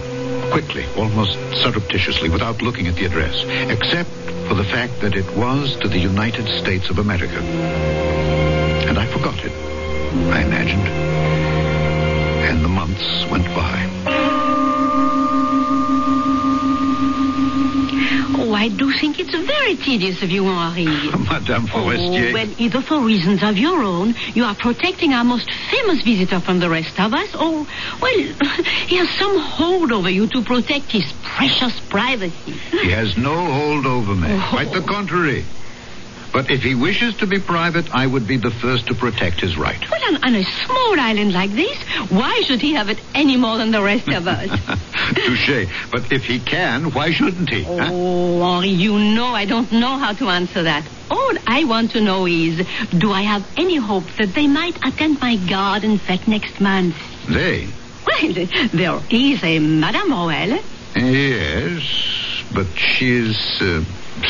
quickly, 0.52 0.86
almost 0.98 1.34
surreptitiously, 1.62 2.30
without 2.30 2.62
looking 2.62 2.88
at 2.88 2.96
the 2.96 3.06
address, 3.06 3.44
except 3.70 4.10
for 4.48 4.56
the 4.56 4.64
fact 4.64 5.00
that 5.02 5.16
it 5.16 5.30
was 5.36 5.76
to 5.78 5.88
the 5.88 6.00
United 6.00 6.48
States 6.62 6.90
of 6.90 6.98
America. 6.98 7.40
And 8.88 8.98
I 8.98 9.06
forgot 9.08 9.44
it, 9.44 9.52
I 10.34 10.42
imagined. 10.42 10.88
And 12.48 12.64
the 12.64 12.70
months 12.70 13.26
went 13.30 13.46
by. 13.56 14.37
Oh, 18.48 18.54
I 18.54 18.70
do 18.70 18.94
think 18.94 19.20
it's 19.20 19.36
very 19.36 19.76
tedious 19.76 20.24
of 20.24 20.30
you, 20.30 20.46
Henri. 20.46 20.86
Madame 21.30 21.68
Forestier. 21.68 22.30
Oh, 22.30 22.34
well, 22.34 22.54
either 22.58 22.82
for 22.82 23.04
reasons 23.04 23.44
of 23.44 23.58
your 23.58 23.84
own, 23.84 24.16
you 24.36 24.46
are 24.46 24.56
protecting 24.56 25.12
our 25.12 25.26
most 25.26 25.52
famous 25.70 26.02
visitor 26.02 26.40
from 26.40 26.62
the 26.62 26.70
rest 26.70 26.98
of 26.98 27.14
us, 27.14 27.36
or, 27.36 27.68
well, 28.00 28.18
he 28.88 28.96
has 28.96 29.10
some 29.20 29.38
hold 29.38 29.92
over 29.92 30.10
you 30.10 30.28
to 30.28 30.42
protect 30.44 30.94
his 30.94 31.12
precious 31.36 31.78
privacy. 31.90 32.54
He 32.72 32.90
has 32.92 33.18
no 33.18 33.36
hold 33.36 33.86
over 33.86 34.16
me. 34.16 34.30
Oh. 34.32 34.48
Quite 34.50 34.72
the 34.72 34.82
oh. 34.82 34.88
contrary. 34.88 35.44
But 36.34 36.52
if 36.52 36.62
he 36.62 36.76
wishes 36.76 37.16
to 37.16 37.28
be 37.28 37.40
private, 37.40 37.90
I 37.92 38.06
would 38.06 38.28
be 38.28 38.38
the 38.38 38.52
first 38.62 38.88
to 38.88 38.96
protect 38.96 39.42
his 39.42 39.58
right. 39.58 39.80
Well, 39.90 40.16
on, 40.16 40.24
on 40.24 40.36
a 40.36 40.44
small 40.44 41.00
island 41.00 41.34
like 41.34 41.52
this, 41.52 41.78
why 42.10 42.42
should 42.46 42.62
he 42.62 42.74
have 42.74 42.90
it 42.90 43.00
any 43.16 43.38
more 43.38 43.58
than 43.58 43.72
the 43.72 43.82
rest 43.82 44.08
of 44.10 44.28
us? 44.28 44.50
Touche. 45.16 45.68
But 45.92 46.12
if 46.12 46.24
he 46.26 46.40
can, 46.40 46.92
why 46.92 47.12
shouldn't 47.12 47.50
he? 47.50 47.64
huh? 47.64 47.90
Oh, 47.92 48.42
Henri, 48.42 48.70
you 48.70 49.00
know 49.00 49.28
I 49.34 49.46
don't 49.46 49.72
know 49.72 49.98
how 49.98 50.14
to 50.14 50.30
answer 50.30 50.64
that. 50.64 50.88
All 51.10 51.34
I 51.48 51.64
want 51.64 51.92
to 51.92 52.02
know 52.02 52.26
is, 52.28 52.66
do 52.98 53.12
I 53.12 53.22
have 53.22 53.46
any 53.58 53.78
hope 53.78 54.06
that 54.18 54.34
they 54.36 54.48
might 54.48 54.78
attend 54.86 55.20
my 55.22 55.38
garden 55.38 55.98
fete 55.98 56.28
next 56.28 56.60
month? 56.60 56.96
They? 57.30 57.68
Well, 58.06 58.48
there 58.74 59.00
is 59.10 59.44
a 59.44 59.60
Madame 59.60 60.12
Rowell. 60.12 60.60
Yes, 60.96 62.44
but 62.54 62.68
she 62.78 63.12
is 63.12 63.38
uh, 63.62 63.84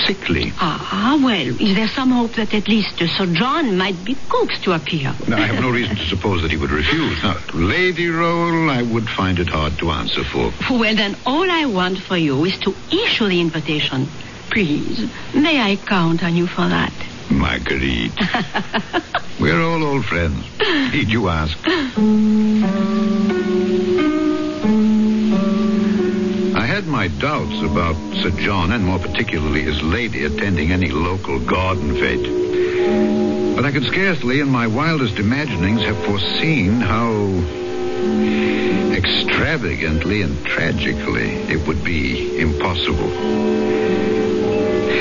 sickly. 0.06 0.54
Ah, 0.60 1.20
well, 1.24 1.62
is 1.62 1.76
there 1.76 1.88
some 1.88 2.12
hope 2.12 2.34
that 2.34 2.54
at 2.54 2.68
least 2.68 2.98
Sir 3.00 3.26
John 3.28 3.78
might 3.78 4.04
be 4.04 4.16
coaxed 4.30 4.64
to 4.64 4.74
appear? 4.74 5.16
Now, 5.28 5.38
I 5.38 5.48
have 5.48 5.62
no 5.62 5.70
reason 5.70 5.96
to 5.96 6.06
suppose 6.06 6.42
that 6.42 6.52
he 6.52 6.58
would 6.58 6.72
refuse. 6.72 7.22
Now, 7.24 7.38
Lady 7.54 8.08
Rowell, 8.10 8.70
I 8.70 8.82
would 8.82 9.10
find 9.10 9.40
it 9.40 9.48
hard 9.50 9.78
to 9.80 9.92
answer 9.92 10.24
for. 10.24 10.52
Well, 10.70 10.96
then 10.96 11.16
all 11.26 11.50
I 11.50 11.66
want 11.66 12.00
for 12.00 12.18
you 12.18 12.46
is 12.46 12.58
to 12.60 12.76
issue 12.92 13.28
the 13.28 13.40
invitation. 13.42 14.08
Please, 14.50 15.10
may 15.34 15.60
I 15.60 15.76
count 15.76 16.24
on 16.24 16.36
you 16.36 16.48
for 16.48 16.68
that? 16.68 16.94
Marguerite. 17.30 18.12
We're 19.40 19.62
all 19.62 19.84
old 19.84 20.06
friends. 20.06 20.44
Need 20.94 21.10
you 21.10 21.30
ask? 21.30 21.58
Had 26.78 26.86
my 26.86 27.08
doubts 27.08 27.60
about 27.64 27.96
Sir 28.22 28.30
John, 28.30 28.72
and 28.72 28.86
more 28.86 29.00
particularly 29.00 29.64
his 29.64 29.82
lady, 29.82 30.26
attending 30.26 30.72
any 30.72 30.90
local 30.90 31.40
garden 31.40 31.96
fete. 31.96 33.56
But 33.56 33.66
I 33.66 33.72
could 33.72 33.86
scarcely, 33.86 34.42
in 34.42 34.50
my 34.50 34.68
wildest 34.68 35.18
imaginings, 35.18 35.82
have 35.82 35.98
foreseen 36.06 36.80
how 36.80 37.10
extravagantly 38.94 40.22
and 40.22 40.46
tragically 40.46 41.30
it 41.50 41.68
would 41.68 41.84
be 41.84 42.40
impossible. 42.40 44.27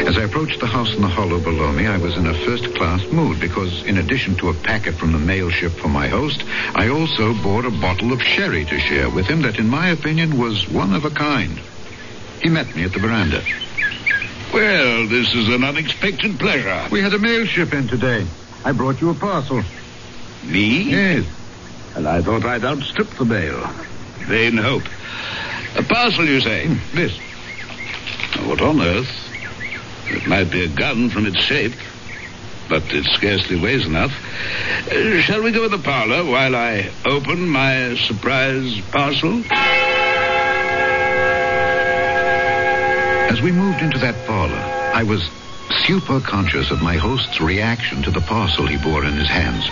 As 0.07 0.17
I 0.17 0.23
approached 0.23 0.61
the 0.61 0.67
house 0.69 0.95
in 0.95 1.03
the 1.03 1.09
hollow 1.09 1.41
below 1.41 1.73
me, 1.73 1.89
I 1.89 1.99
was 1.99 2.17
in 2.17 2.29
a 2.29 2.45
first-class 2.45 3.11
mood 3.11 3.41
because, 3.41 3.83
in 3.83 3.99
addition 3.99 4.37
to 4.37 4.51
a 4.51 4.55
packet 4.55 4.95
from 4.95 5.11
the 5.11 5.19
mail 5.19 5.51
ship 5.51 5.73
for 5.73 5.89
my 5.89 6.07
host, 6.07 6.45
I 6.77 6.89
also 6.91 7.35
bought 7.43 7.65
a 7.65 7.71
bottle 7.71 8.13
of 8.13 8.23
sherry 8.23 8.65
to 8.67 8.79
share 8.79 9.11
with 9.11 9.27
him 9.27 9.43
that, 9.43 9.59
in 9.59 9.69
my 9.69 9.89
opinion, 9.89 10.39
was 10.39 10.69
one 10.71 10.95
of 10.95 11.05
a 11.05 11.11
kind. 11.11 11.61
He 12.41 12.49
met 12.49 12.73
me 12.77 12.85
at 12.85 12.93
the 12.93 13.01
veranda. 13.01 13.43
Well, 14.55 15.09
this 15.09 15.35
is 15.35 15.49
an 15.49 15.65
unexpected 15.65 16.39
pleasure. 16.39 16.87
We 16.93 17.01
had 17.03 17.13
a 17.13 17.19
mail 17.19 17.45
ship 17.45 17.75
in 17.75 17.89
today. 17.89 18.25
I 18.65 18.71
brought 18.71 19.01
you 19.01 19.11
a 19.11 19.15
parcel. 19.15 19.65
Me? 20.45 20.83
Yes. 20.83 21.27
And 21.97 22.07
I 22.07 22.23
thought 22.23 22.45
I'd 22.45 22.65
outstrip 22.65 23.11
the 23.19 23.25
mail. 23.25 23.67
Vain 24.29 24.57
hope. 24.57 24.85
A 25.77 25.83
parcel, 25.83 26.27
you 26.27 26.41
say? 26.41 26.69
Hmm, 26.69 26.97
this. 26.97 27.19
What 28.47 28.61
on 28.61 28.81
earth? 28.81 29.26
It 30.09 30.27
might 30.27 30.51
be 30.51 30.65
a 30.65 30.69
gun 30.69 31.11
from 31.11 31.27
its 31.27 31.39
shape, 31.39 31.75
but 32.69 32.83
it 32.93 33.05
scarcely 33.15 33.59
weighs 33.59 33.87
enough. 33.87 34.13
Uh, 34.91 35.21
shall 35.21 35.43
we 35.43 35.53
go 35.53 35.65
in 35.65 35.71
the 35.71 35.79
parlor 35.79 36.25
while 36.25 36.55
I 36.55 36.91
open 37.05 37.49
my 37.49 37.97
surprise 37.97 38.81
parcel? 38.91 39.43
As 43.31 43.43
we 43.43 43.53
moved 43.53 43.83
into 43.83 43.99
that 43.99 44.27
parlor, 44.27 44.55
I 44.95 45.03
was 45.03 45.29
super 45.85 46.21
conscious 46.21 46.71
of 46.71 46.81
my 46.81 46.97
host's 46.97 47.41
reaction 47.41 48.03
to 48.03 48.11
the 48.11 48.21
parcel 48.21 48.67
he 48.67 48.77
bore 48.77 49.05
in 49.05 49.15
his 49.15 49.29
hands. 49.29 49.69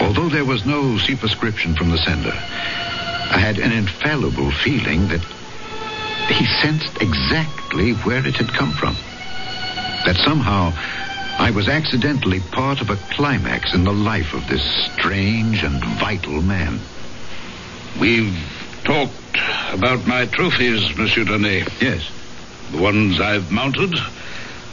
Although 0.00 0.28
there 0.28 0.44
was 0.44 0.66
no 0.66 0.98
superscription 0.98 1.74
from 1.74 1.90
the 1.90 1.98
sender, 1.98 2.34
I 2.34 3.38
had 3.38 3.58
an 3.58 3.72
infallible 3.72 4.50
feeling 4.50 5.08
that 5.08 5.22
he 6.32 6.44
sensed 6.60 7.00
exactly 7.00 7.92
where 7.92 8.26
it 8.26 8.36
had 8.36 8.48
come 8.48 8.72
from. 8.72 8.96
That 10.06 10.16
somehow 10.24 10.72
I 11.38 11.50
was 11.50 11.68
accidentally 11.68 12.40
part 12.40 12.80
of 12.80 12.90
a 12.90 12.96
climax 13.14 13.74
in 13.74 13.84
the 13.84 13.92
life 13.92 14.34
of 14.34 14.46
this 14.48 14.62
strange 14.92 15.62
and 15.62 15.82
vital 15.98 16.42
man. 16.42 16.80
We've 17.98 18.36
talked 18.84 19.38
about 19.72 20.06
my 20.06 20.26
trophies, 20.26 20.96
Monsieur 20.96 21.24
Donnet. 21.24 21.80
Yes. 21.80 22.10
The 22.72 22.78
ones 22.78 23.20
I've 23.20 23.50
mounted, 23.50 23.94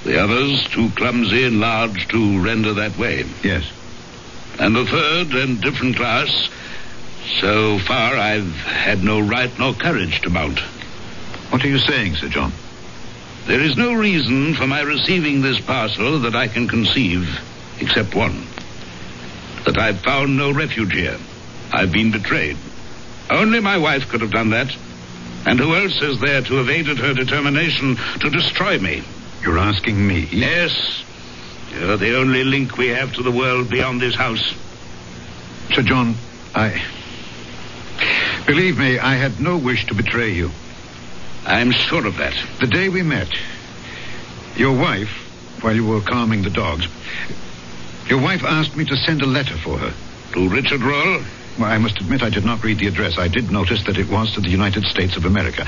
the 0.03 0.21
others 0.21 0.63
too 0.69 0.89
clumsy 0.91 1.43
and 1.45 1.59
large 1.59 2.07
to 2.09 2.41
render 2.41 2.73
that 2.75 2.97
way. 2.97 3.25
Yes. 3.43 3.69
And 4.59 4.75
the 4.75 4.85
third 4.85 5.33
and 5.33 5.61
different 5.61 5.95
class, 5.95 6.49
so 7.39 7.79
far 7.79 8.15
I've 8.15 8.55
had 8.55 9.03
no 9.03 9.19
right 9.19 9.51
nor 9.59 9.73
courage 9.73 10.21
to 10.21 10.29
mount. 10.29 10.59
What 11.49 11.63
are 11.63 11.67
you 11.67 11.79
saying, 11.79 12.15
Sir 12.15 12.29
John? 12.29 12.51
There 13.47 13.61
is 13.61 13.77
no 13.77 13.93
reason 13.93 14.55
for 14.55 14.67
my 14.67 14.81
receiving 14.81 15.41
this 15.41 15.61
parcel 15.61 16.19
that 16.19 16.35
I 16.35 16.49
can 16.49 16.67
conceive, 16.67 17.39
except 17.79 18.13
one. 18.13 18.45
That 19.63 19.77
I've 19.77 20.01
found 20.01 20.35
no 20.35 20.51
refuge 20.51 20.91
here. 20.91 21.17
I've 21.71 21.93
been 21.93 22.11
betrayed. 22.11 22.57
Only 23.29 23.61
my 23.61 23.77
wife 23.77 24.09
could 24.09 24.19
have 24.19 24.31
done 24.31 24.49
that. 24.49 24.75
And 25.45 25.57
who 25.59 25.75
else 25.75 26.01
is 26.01 26.19
there 26.19 26.41
to 26.41 26.55
have 26.55 26.69
aided 26.69 26.97
her 26.97 27.13
determination 27.13 27.95
to 28.19 28.29
destroy 28.29 28.79
me? 28.79 29.01
You're 29.41 29.59
asking 29.59 30.05
me? 30.05 30.27
Yes. 30.29 31.05
You're 31.71 31.95
the 31.95 32.17
only 32.17 32.43
link 32.43 32.77
we 32.77 32.89
have 32.89 33.13
to 33.13 33.23
the 33.23 33.31
world 33.31 33.69
beyond 33.69 34.01
this 34.01 34.15
house. 34.15 34.53
Sir 35.73 35.83
John, 35.83 36.15
I. 36.53 36.81
Believe 38.45 38.77
me, 38.77 38.99
I 38.99 39.15
had 39.15 39.39
no 39.39 39.57
wish 39.57 39.85
to 39.85 39.95
betray 39.95 40.31
you. 40.33 40.51
I'm 41.47 41.71
sure 41.71 42.05
of 42.05 42.17
that. 42.17 42.33
The 42.59 42.67
day 42.67 42.89
we 42.89 43.03
met, 43.03 43.29
your 44.57 44.77
wife, 44.77 45.09
while 45.61 45.73
you 45.73 45.87
were 45.87 46.01
calming 46.01 46.41
the 46.41 46.49
dogs, 46.49 46.85
your 48.07 48.21
wife 48.21 48.43
asked 48.43 48.75
me 48.75 48.83
to 48.83 48.97
send 48.97 49.21
a 49.21 49.25
letter 49.25 49.55
for 49.55 49.77
her. 49.77 49.93
To 50.33 50.49
Richard 50.49 50.81
Rowell? 50.81 51.23
Well, 51.57 51.71
I 51.71 51.77
must 51.77 52.01
admit 52.01 52.21
I 52.21 52.29
did 52.29 52.43
not 52.43 52.63
read 52.65 52.79
the 52.79 52.87
address. 52.87 53.17
I 53.17 53.29
did 53.29 53.49
notice 53.49 53.85
that 53.85 53.97
it 53.97 54.09
was 54.09 54.33
to 54.33 54.41
the 54.41 54.49
United 54.49 54.83
States 54.83 55.15
of 55.15 55.23
America. 55.23 55.63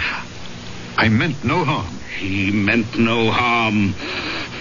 I 0.98 1.08
meant 1.08 1.46
no 1.46 1.64
harm. 1.64 1.98
He 2.18 2.52
meant 2.52 3.00
no 3.00 3.32
harm. 3.32 3.96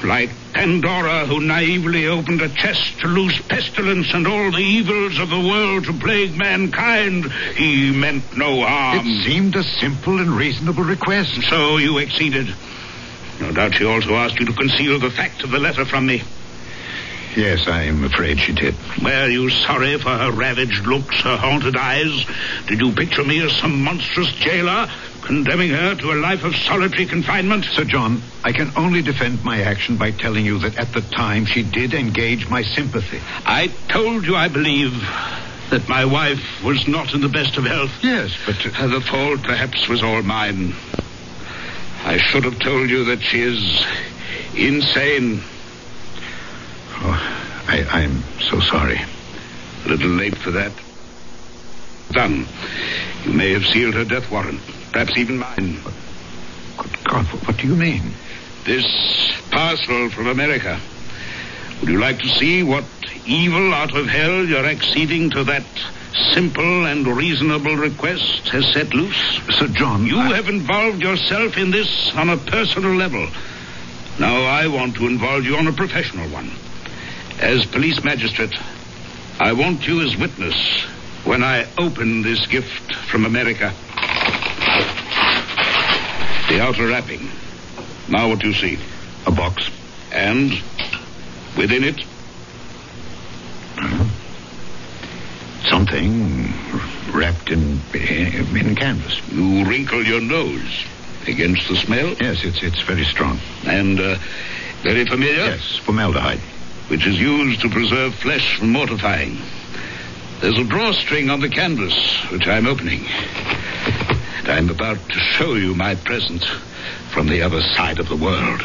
Like 0.05 0.31
Pandora, 0.53 1.27
who 1.27 1.41
naively 1.41 2.07
opened 2.07 2.41
a 2.41 2.49
chest 2.49 3.01
to 3.01 3.09
loose 3.09 3.41
pestilence 3.43 4.15
and 4.15 4.27
all 4.27 4.51
the 4.51 4.59
evils 4.59 5.19
of 5.19 5.29
the 5.29 5.41
world 5.41 5.85
to 5.85 5.93
plague 5.93 6.37
mankind, 6.37 7.31
he 7.57 7.91
meant 7.93 8.37
no 8.37 8.61
harm. 8.65 9.01
It 9.01 9.25
seemed 9.25 9.57
a 9.57 9.63
simple 9.63 10.21
and 10.21 10.31
reasonable 10.31 10.85
request. 10.85 11.43
So 11.49 11.79
you 11.79 11.99
acceded. 11.99 12.55
No 13.41 13.53
doubt 13.53 13.75
she 13.75 13.85
also 13.85 14.15
asked 14.15 14.39
you 14.39 14.47
to 14.47 14.53
conceal 14.53 14.99
the 14.99 15.11
fact 15.11 15.43
of 15.43 15.51
the 15.51 15.59
letter 15.59 15.85
from 15.85 16.07
me. 16.07 16.23
Yes, 17.37 17.69
I 17.69 17.85
am 17.85 18.03
afraid 18.05 18.41
she 18.41 18.53
did. 18.53 18.75
Were 19.03 19.29
you 19.29 19.51
sorry 19.51 19.97
for 19.99 20.11
her 20.11 20.33
ravaged 20.33 20.87
looks, 20.87 21.21
her 21.21 21.37
haunted 21.37 21.77
eyes? 21.77 22.27
Did 22.67 22.81
you 22.81 22.93
picture 22.93 23.23
me 23.23 23.43
as 23.43 23.53
some 23.59 23.83
monstrous 23.83 24.33
jailer, 24.33 24.89
condemning 25.29 25.69
her 25.69 25.95
to 25.95 26.11
a 26.11 26.17
life 26.17 26.43
of 26.43 26.57
solitary 26.57 27.05
confinement? 27.05 27.67
Sir 27.67 27.85
John, 27.85 28.23
I 28.43 28.53
can 28.53 28.73
only 28.77 29.03
defend 29.03 29.45
my 29.45 29.61
action 29.61 29.99
by 29.99 30.11
telling 30.11 30.47
you 30.47 30.59
that 30.61 30.79
at 30.79 30.95
the 30.95 31.03
time 31.03 31.45
she 31.45 31.63
did 31.63 31.93
engage 31.93 32.49
my 32.49 32.63
sympathy. 32.63 33.21
I 33.45 33.69
told 33.89 34.25
you, 34.25 34.35
I 34.35 34.49
believe, 34.49 34.93
that 35.71 35.87
my 35.87 36.07
wife 36.07 36.65
was 36.65 36.89
not 36.89 37.13
in 37.13 37.21
the 37.21 37.29
best 37.29 37.59
of 37.59 37.65
health. 37.65 37.91
Yes, 38.03 38.35
but. 38.47 38.57
Uh, 38.75 38.87
the 38.87 39.03
fault 39.03 39.43
perhaps 39.43 39.87
was 39.87 40.03
all 40.03 40.23
mine. 40.23 40.75
I 42.05 42.17
should 42.17 42.45
have 42.45 42.59
told 42.59 42.89
you 42.89 43.05
that 43.05 43.21
she 43.21 43.43
is 43.43 43.85
insane. 44.57 45.43
Oh, 47.01 47.65
I, 47.69 47.85
I'm 47.91 48.23
so 48.49 48.61
sorry. 48.61 48.99
A 49.85 49.89
little 49.89 50.09
late 50.09 50.39
for 50.39 50.53
that. 50.53 50.73
Done. 52.13 52.47
You 53.27 53.33
may 53.35 53.53
have 53.53 53.67
sealed 53.67 53.93
her 53.93 54.07
death 54.07 54.31
warrant, 54.31 54.63
perhaps 54.93 55.17
even 55.17 55.39
mine. 55.39 55.79
Good 56.77 57.05
God, 57.05 57.27
what, 57.27 57.57
do 57.57 57.67
you 57.67 57.75
mean? 57.77 58.13
This 58.65 58.85
parcel 59.51 60.11
from 60.11 60.27
America. 60.27 60.79
Would 61.81 61.89
you 61.89 61.99
like 61.99 62.19
to 62.21 62.29
see 62.29 62.63
what 62.63 62.85
evil 63.25 63.73
out 63.75 63.97
of 63.97 64.07
hell 64.09 64.45
your 64.45 64.65
acceding 64.67 65.31
to 65.31 65.45
that 65.45 65.65
simple 66.35 66.87
and 66.87 67.07
reasonable 67.07 67.77
request 67.77 68.49
has 68.49 68.67
set 68.73 68.93
loose? 68.95 69.41
Sir 69.59 69.69
John, 69.69 70.07
You 70.07 70.19
I- 70.19 70.37
have 70.37 70.49
involved 70.49 71.03
yourself 71.03 71.57
in 71.57 71.71
this 71.71 72.13
on 72.15 72.29
a 72.31 72.37
personal 72.37 72.95
level. 72.95 73.29
Now 74.19 74.43
I 74.43 74.67
want 74.67 74.97
to 74.97 75.07
involve 75.07 75.45
you 75.45 75.57
on 75.57 75.67
a 75.69 75.73
professional 75.73 76.29
one. 76.31 76.51
As 77.41 77.65
police 77.67 78.03
magistrate, 78.03 78.55
I 79.39 79.53
want 79.53 79.87
you 79.87 80.01
as 80.01 80.17
witness 80.17 80.57
when 81.25 81.45
I 81.45 81.67
open 81.79 82.23
this 82.23 82.45
gift 82.47 82.95
from 83.11 83.25
America. 83.25 83.73
The 86.49 86.61
outer 86.61 86.87
wrapping. 86.89 87.29
Now 88.09 88.29
what 88.29 88.39
do 88.41 88.49
you 88.49 88.55
see? 88.55 88.79
A 89.27 89.31
box. 89.31 89.71
And 90.13 90.51
within 91.57 91.85
it, 91.85 92.05
Something 95.69 96.53
wrapped 97.13 97.51
in, 97.51 97.81
in, 97.93 98.75
canvas. 98.75 99.21
you 99.31 99.65
wrinkle 99.65 100.03
your 100.05 100.21
nose 100.21 100.85
against 101.27 101.69
the 101.69 101.77
smell. 101.77 102.15
Yes, 102.21 102.43
it's 102.45 102.63
it's 102.63 102.81
very 102.83 103.05
strong. 103.05 103.39
And 103.67 104.01
uh, 104.01 104.17
very 104.83 105.05
familiar. 105.05 105.45
Yes, 105.45 105.77
formaldehyde. 105.85 106.41
which 106.89 107.07
is 107.07 107.21
used 107.21 107.61
to 107.61 107.69
preserve 107.69 108.15
flesh 108.15 108.57
from 108.59 108.71
mortifying. 108.73 109.37
There's 110.41 110.59
a 110.59 110.65
drawstring 110.65 111.29
on 111.29 111.41
the 111.41 111.49
canvas, 111.51 111.95
which 112.31 112.47
I'm 112.47 112.67
opening. 112.67 113.05
And 114.39 114.49
I'm 114.49 114.71
about 114.71 114.99
to 115.09 115.19
show 115.19 115.55
you 115.55 115.75
my 115.75 115.95
present 115.95 116.45
from 117.11 117.29
the 117.29 117.43
other 117.43 117.61
side 117.61 117.99
of 117.99 118.09
the 118.09 118.17
world. 118.17 118.63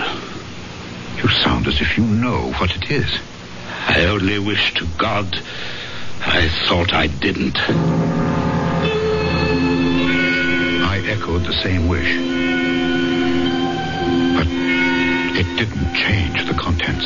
You 1.18 1.30
sound 1.44 1.68
as 1.68 1.82
if 1.82 1.98
you 1.98 2.06
know 2.06 2.52
what 2.54 2.76
it 2.76 2.92
is. 2.92 3.20
I 3.88 4.06
only 4.06 4.40
wish 4.40 4.74
to 4.76 4.88
God 4.98 5.40
I 6.26 6.48
thought 6.68 6.94
I 6.94 7.08
didn't. 7.08 7.58
I 10.82 11.00
echoed 11.06 11.44
the 11.44 11.54
same 11.62 11.90
wish. 11.90 12.16
But 14.38 14.48
it 15.38 15.58
didn't 15.58 15.94
change 15.96 16.46
the 16.48 16.54
contents. 16.54 17.06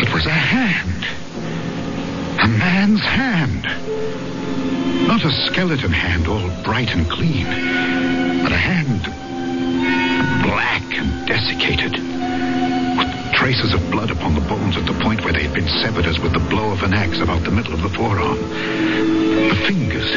It 0.00 0.12
was 0.12 0.24
a 0.26 0.30
hand. 0.30 1.04
A 2.40 2.46
man's 2.46 3.00
hand. 3.00 3.66
Not 5.06 5.24
a 5.24 5.32
skeleton 5.46 5.92
hand, 5.92 6.28
all 6.28 6.48
bright 6.62 6.90
and 6.94 7.08
clean, 7.10 7.44
but 8.42 8.52
a 8.52 8.56
hand 8.56 9.02
black 10.42 10.82
and 10.96 11.26
desiccated, 11.26 11.92
with 12.98 13.32
traces 13.34 13.74
of 13.74 13.90
blood 13.90 14.10
upon 14.10 14.34
the 14.34 14.40
bones 14.40 14.76
at 14.76 14.86
the 14.86 14.98
point 15.02 15.22
where 15.24 15.32
they 15.32 15.44
had 15.44 15.54
been 15.54 15.68
severed 15.82 16.06
as 16.06 16.18
with 16.18 16.32
the 16.32 16.38
blow 16.38 16.70
of 16.72 16.82
an 16.82 16.94
axe 16.94 17.18
about 17.18 17.44
the 17.44 17.50
middle 17.50 17.74
of 17.74 17.82
the 17.82 17.88
forearm. 17.90 18.38
The 18.38 19.64
fingers, 19.66 20.10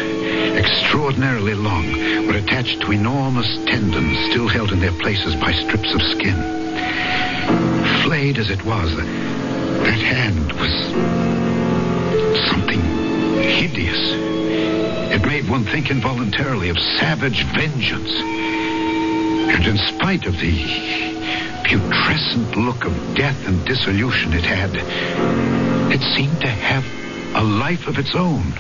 extraordinarily 0.58 1.54
long, 1.56 2.28
were 2.28 2.38
attached 2.38 2.82
to 2.82 2.91
enormous 2.91 3.48
tendons 3.65 4.17
still 4.32 4.48
held 4.48 4.72
in 4.72 4.80
their 4.80 4.98
places 5.00 5.36
by 5.36 5.52
strips 5.54 5.93
of 5.93 6.02
skin. 6.02 6.36
Flayed 8.04 8.38
as 8.38 8.50
it 8.50 8.63
was, 8.65 8.96
that 8.96 10.00
hand 10.00 10.52
was 10.54 10.72
something 12.50 12.82
hideous. 13.41 14.33
It 15.13 15.23
made 15.28 15.47
one 15.47 15.63
think 15.65 15.91
involuntarily 15.91 16.69
of 16.69 16.78
savage 16.97 17.45
vengeance. 17.54 18.10
And 18.10 19.63
in 19.63 19.78
spite 19.78 20.26
of 20.26 20.34
the 20.39 21.62
putrescent 21.65 22.58
look 22.58 22.84
of 22.84 23.15
death 23.15 23.47
and 23.47 23.63
dissolution 23.63 24.34
it 24.34 24.43
had, 24.43 24.71
it 25.93 26.02
seemed 26.15 26.41
to 26.41 26.47
have 26.47 26.84
a 27.36 27.43
life 27.43 27.86
of 27.86 27.99
its 27.99 28.15
own. 28.15 28.54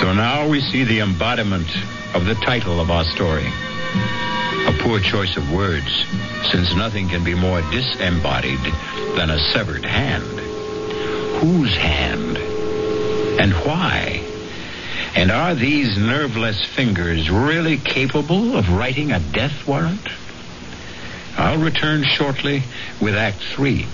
So 0.00 0.12
now 0.12 0.48
we 0.48 0.60
see 0.60 0.82
the 0.82 0.98
embodiment 0.98 1.70
of 2.14 2.24
the 2.24 2.34
title 2.34 2.80
of 2.80 2.90
our 2.90 3.04
story. 3.04 3.46
Poor 4.88 5.00
choice 5.00 5.36
of 5.36 5.52
words, 5.52 6.06
since 6.50 6.74
nothing 6.74 7.10
can 7.10 7.22
be 7.22 7.34
more 7.34 7.60
disembodied 7.70 8.58
than 9.16 9.28
a 9.28 9.38
severed 9.52 9.84
hand. 9.84 10.24
Whose 11.42 11.76
hand? 11.76 12.38
And 13.38 13.52
why? 13.66 14.24
And 15.14 15.30
are 15.30 15.54
these 15.54 15.98
nerveless 15.98 16.64
fingers 16.64 17.28
really 17.28 17.76
capable 17.76 18.56
of 18.56 18.70
writing 18.70 19.12
a 19.12 19.20
death 19.20 19.66
warrant? 19.66 20.08
I'll 21.36 21.58
return 21.58 22.02
shortly 22.04 22.62
with 22.98 23.14
Act 23.14 23.42
Three. 23.42 23.86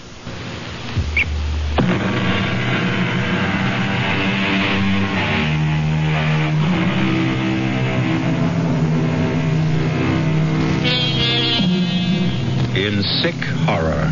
Sick 13.20 13.34
horror, 13.34 14.06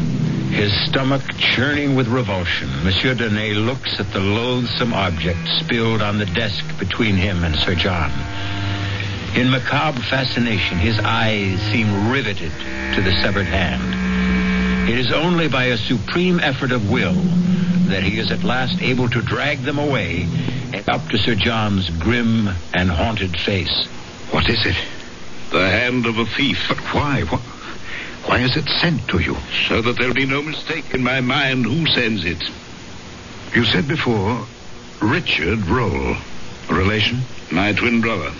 his 0.50 0.72
stomach 0.86 1.22
churning 1.38 1.96
with 1.96 2.08
revulsion, 2.08 2.68
Monsieur 2.84 3.14
Donnet 3.14 3.56
looks 3.56 3.98
at 3.98 4.12
the 4.12 4.20
loathsome 4.20 4.92
object 4.92 5.38
spilled 5.60 6.02
on 6.02 6.18
the 6.18 6.26
desk 6.26 6.64
between 6.78 7.16
him 7.16 7.42
and 7.42 7.56
Sir 7.56 7.74
John. 7.74 8.10
In 9.34 9.50
macabre 9.50 10.02
fascination, 10.02 10.76
his 10.76 10.98
eyes 10.98 11.58
seem 11.72 12.10
riveted 12.10 12.52
to 12.94 13.00
the 13.00 13.12
severed 13.22 13.46
hand. 13.46 14.90
It 14.90 14.98
is 14.98 15.10
only 15.10 15.48
by 15.48 15.64
a 15.64 15.78
supreme 15.78 16.38
effort 16.40 16.70
of 16.70 16.90
will 16.90 17.14
that 17.88 18.02
he 18.02 18.18
is 18.18 18.30
at 18.30 18.44
last 18.44 18.82
able 18.82 19.08
to 19.08 19.22
drag 19.22 19.62
them 19.62 19.78
away 19.78 20.28
and 20.74 20.86
up 20.88 21.08
to 21.08 21.18
Sir 21.18 21.34
John's 21.34 21.88
grim 21.88 22.50
and 22.74 22.90
haunted 22.90 23.38
face. 23.40 23.86
What 24.30 24.50
is 24.50 24.66
it? 24.66 24.76
The 25.50 25.68
hand 25.68 26.04
of 26.04 26.18
a 26.18 26.26
thief. 26.26 26.64
But 26.68 26.78
why? 26.94 27.22
Why, 27.22 27.51
why 28.32 28.40
is 28.40 28.56
it 28.56 28.66
sent 28.80 29.06
to 29.08 29.18
you? 29.18 29.36
So 29.68 29.82
that 29.82 29.98
there'll 29.98 30.14
be 30.14 30.24
no 30.24 30.40
mistake 30.40 30.94
in 30.94 31.02
my 31.02 31.20
mind 31.20 31.66
who 31.66 31.84
sends 31.92 32.24
it. 32.24 32.42
You 33.54 33.62
said 33.66 33.86
before, 33.86 34.46
Richard 35.02 35.66
Rowell. 35.66 36.16
A 36.70 36.74
relation? 36.74 37.20
My 37.50 37.74
twin 37.74 38.00
brother. 38.00 38.32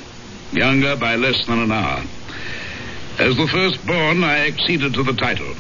Younger 0.51 0.97
by 0.97 1.17
less 1.17 1.47
than 1.47 1.59
an 1.59 1.73
hour. 1.73 2.03
As 3.19 3.37
the 3.37 3.47
firstborn, 3.47 4.25
I 4.25 4.47
acceded 4.47 4.95
to 4.95 5.03
the 5.03 5.13
title. 5.13 5.53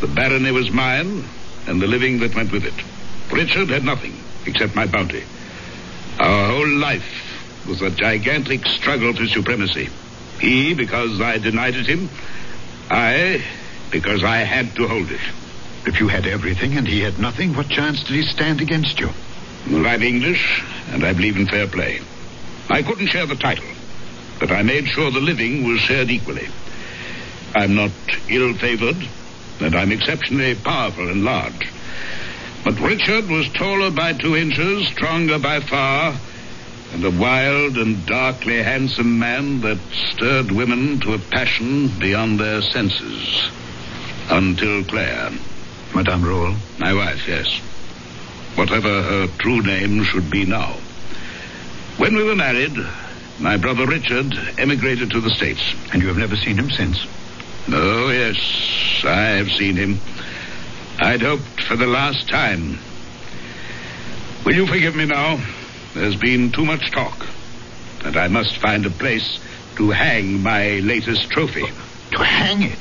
The 0.00 0.06
barony 0.06 0.52
was 0.52 0.70
mine, 0.70 1.24
and 1.66 1.82
the 1.82 1.88
living 1.88 2.20
that 2.20 2.36
went 2.36 2.52
with 2.52 2.64
it. 2.64 2.84
Richard 3.32 3.68
had 3.70 3.82
nothing, 3.82 4.14
except 4.46 4.76
my 4.76 4.86
bounty. 4.86 5.24
Our 6.20 6.52
whole 6.52 6.68
life 6.68 7.66
was 7.66 7.82
a 7.82 7.90
gigantic 7.90 8.64
struggle 8.64 9.12
for 9.12 9.26
supremacy. 9.26 9.88
He, 10.38 10.72
because 10.72 11.20
I 11.20 11.38
denied 11.38 11.74
it 11.74 11.86
him. 11.86 12.08
I, 12.88 13.42
because 13.92 14.24
I 14.24 14.38
had 14.38 14.74
to 14.76 14.88
hold 14.88 15.10
it. 15.12 15.20
If 15.86 16.00
you 16.00 16.08
had 16.08 16.26
everything 16.26 16.76
and 16.76 16.88
he 16.88 17.00
had 17.00 17.18
nothing, 17.18 17.54
what 17.54 17.68
chance 17.68 18.02
did 18.02 18.16
he 18.16 18.22
stand 18.22 18.60
against 18.60 18.98
you? 18.98 19.10
I'm 19.66 20.02
English, 20.02 20.64
and 20.90 21.04
I 21.04 21.12
believe 21.12 21.36
in 21.36 21.46
fair 21.46 21.68
play. 21.68 22.00
I 22.68 22.82
couldn't 22.82 23.08
share 23.08 23.26
the 23.26 23.36
title, 23.36 23.68
but 24.40 24.50
I 24.50 24.62
made 24.62 24.88
sure 24.88 25.10
the 25.10 25.20
living 25.20 25.64
was 25.64 25.80
shared 25.80 26.10
equally. 26.10 26.48
I'm 27.54 27.74
not 27.74 27.92
ill-favored, 28.28 28.96
and 29.60 29.76
I'm 29.76 29.92
exceptionally 29.92 30.54
powerful 30.54 31.08
and 31.08 31.22
large. 31.22 31.70
But 32.64 32.80
Richard 32.80 33.28
was 33.28 33.48
taller 33.50 33.90
by 33.90 34.14
two 34.14 34.36
inches, 34.36 34.88
stronger 34.88 35.38
by 35.38 35.60
far, 35.60 36.14
and 36.92 37.04
a 37.04 37.10
wild 37.10 37.76
and 37.76 38.06
darkly 38.06 38.62
handsome 38.62 39.18
man 39.18 39.60
that 39.62 39.78
stirred 40.12 40.50
women 40.50 41.00
to 41.00 41.14
a 41.14 41.18
passion 41.18 41.88
beyond 41.98 42.38
their 42.38 42.62
senses. 42.62 43.50
Until 44.30 44.84
Claire. 44.84 45.30
Madame 45.94 46.24
Rowell? 46.24 46.56
My 46.78 46.94
wife, 46.94 47.26
yes. 47.28 47.60
Whatever 48.54 49.02
her 49.02 49.26
true 49.38 49.62
name 49.62 50.04
should 50.04 50.30
be 50.30 50.44
now. 50.44 50.76
When 51.98 52.16
we 52.16 52.24
were 52.24 52.36
married, 52.36 52.76
my 53.38 53.56
brother 53.56 53.86
Richard 53.86 54.34
emigrated 54.58 55.10
to 55.10 55.20
the 55.20 55.30
States. 55.30 55.62
And 55.92 56.02
you 56.02 56.08
have 56.08 56.18
never 56.18 56.36
seen 56.36 56.56
him 56.56 56.70
since? 56.70 56.98
Oh, 57.68 58.10
yes, 58.10 59.04
I 59.04 59.36
have 59.36 59.50
seen 59.50 59.76
him. 59.76 60.00
I'd 60.98 61.22
hoped 61.22 61.62
for 61.62 61.76
the 61.76 61.86
last 61.86 62.28
time. 62.28 62.78
Will 64.44 64.54
you 64.54 64.66
forgive 64.66 64.96
me 64.96 65.06
now? 65.06 65.40
There's 65.94 66.16
been 66.16 66.50
too 66.52 66.64
much 66.64 66.90
talk, 66.90 67.26
and 68.04 68.16
I 68.16 68.28
must 68.28 68.56
find 68.58 68.84
a 68.86 68.90
place 68.90 69.38
to 69.76 69.90
hang 69.90 70.42
my 70.42 70.78
latest 70.80 71.30
trophy. 71.30 71.66
To 72.12 72.24
hang 72.24 72.62
it? 72.62 72.80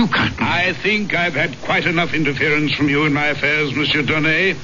You 0.00 0.06
can't. 0.06 0.40
I 0.40 0.72
think 0.72 1.12
I've 1.12 1.34
had 1.34 1.60
quite 1.60 1.84
enough 1.84 2.14
interference 2.14 2.72
from 2.72 2.88
you 2.88 3.04
in 3.04 3.12
my 3.12 3.26
affairs, 3.26 3.74
Monsieur 3.74 4.00
Donnet. 4.02 4.56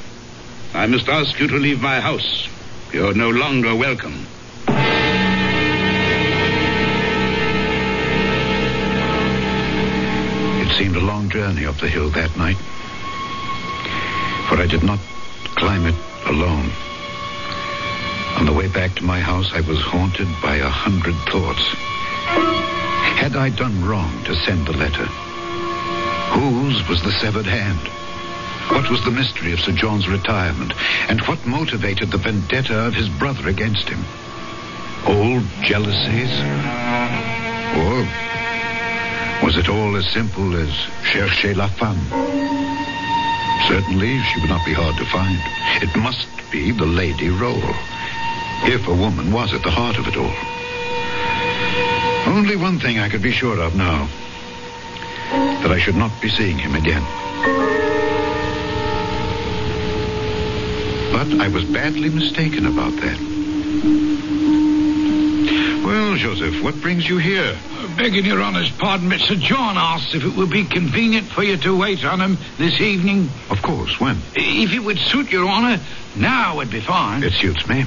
I 0.73 0.87
must 0.87 1.11
ask 1.11 1.39
you 1.39 1.47
to 1.49 1.57
leave 1.57 1.79
my 1.83 2.01
house. 2.01 2.49
You're 2.91 3.13
no 3.13 3.29
longer 3.29 3.77
welcome. 3.77 4.27
It 10.63 10.79
seemed 10.79 10.97
a 10.97 11.01
long 11.01 11.29
journey 11.29 11.67
up 11.67 11.77
the 11.77 11.89
hill 11.89 12.09
that 12.13 12.35
night. 12.39 12.57
For 14.49 14.57
I 14.57 14.67
did 14.67 14.83
not 14.83 15.01
climb 15.57 15.85
it 15.85 15.97
alone. 16.25 16.71
On 18.39 18.47
the 18.47 18.55
way 18.55 18.69
back 18.69 18.95
to 18.95 19.05
my 19.05 19.21
house, 19.21 19.53
I 19.53 19.61
was 19.61 19.83
haunted 19.83 20.29
by 20.43 20.57
a 20.57 20.71
hundred 20.71 21.15
thoughts. 21.29 21.61
Had 23.21 23.37
I 23.37 23.51
done 23.51 23.85
wrong 23.85 24.25
to 24.25 24.35
send 24.35 24.67
the 24.67 24.73
letter? 24.73 25.07
Whose 26.33 26.87
was 26.89 27.03
the 27.03 27.13
severed 27.13 27.47
hand? 27.47 27.89
What 28.71 28.91
was 28.91 29.03
the 29.05 29.11
mystery 29.11 29.53
of 29.53 29.61
Sir 29.61 29.73
John's 29.73 30.09
retirement? 30.09 30.75
And 31.09 31.21
what 31.23 31.47
motivated 31.47 32.11
the 32.11 32.19
vendetta 32.19 32.87
of 32.87 32.95
his 32.95 33.09
brother 33.09 33.49
against 33.49 33.89
him? 33.89 34.05
Old 35.07 35.45
jealousies? 35.63 36.33
Or 37.79 38.07
was 39.45 39.57
it 39.57 39.69
all 39.69 39.97
as 39.97 40.07
simple 40.13 40.57
as 40.57 40.71
chercher 41.05 41.55
la 41.55 41.69
femme? 41.69 42.05
Certainly, 43.69 44.21
she 44.23 44.41
would 44.41 44.51
not 44.51 44.67
be 44.67 44.75
hard 44.75 44.97
to 44.97 45.07
find. 45.07 45.39
It 45.83 45.97
must 45.97 46.29
be 46.51 46.73
the 46.73 46.87
Lady 46.87 47.29
Rowell, 47.29 47.75
if 48.65 48.87
a 48.89 48.95
woman 48.95 49.33
was 49.33 49.53
at 49.55 49.63
the 49.63 49.71
heart 49.71 49.97
of 49.97 50.09
it 50.09 50.17
all. 50.17 50.35
Only 52.35 52.57
one 52.57 52.81
thing 52.81 52.99
I 52.99 53.09
could 53.09 53.23
be 53.23 53.33
sure 53.33 53.61
of 53.61 53.77
now 53.77 54.09
that 55.67 55.75
I 55.75 55.81
should 55.81 55.97
not 55.97 56.13
be 56.23 56.29
seeing 56.29 56.57
him 56.59 56.77
again. 56.77 57.03
But 61.11 61.41
I 61.45 61.49
was 61.49 61.65
badly 61.65 62.09
mistaken 62.09 62.67
about 62.67 62.93
that. 62.93 63.19
Well, 65.85 66.15
Joseph, 66.15 66.63
what 66.63 66.81
brings 66.81 67.09
you 67.09 67.19
here? 67.19 67.59
Begging 67.97 68.27
your 68.27 68.43
honour's 68.43 68.71
pardon, 68.71 69.09
but 69.09 69.19
Sir 69.19 69.35
John 69.35 69.77
asks 69.77 70.15
if 70.15 70.23
it 70.23 70.37
would 70.37 70.51
be 70.51 70.65
convenient 70.67 71.27
for 71.27 71.43
you 71.43 71.57
to 71.57 71.77
wait 71.77 72.05
on 72.05 72.21
him 72.21 72.39
this 72.59 72.81
evening. 72.81 73.29
Of 73.51 73.61
course, 73.63 73.99
when? 73.99 74.19
If 74.37 74.73
it 74.73 74.85
would 74.85 74.99
suit 74.99 75.33
your 75.33 75.49
honour, 75.49 75.81
now 76.15 76.59
would 76.59 76.71
be 76.71 76.81
fine. 76.81 77.25
It 77.25 77.33
suits 77.33 77.67
me. 77.67 77.85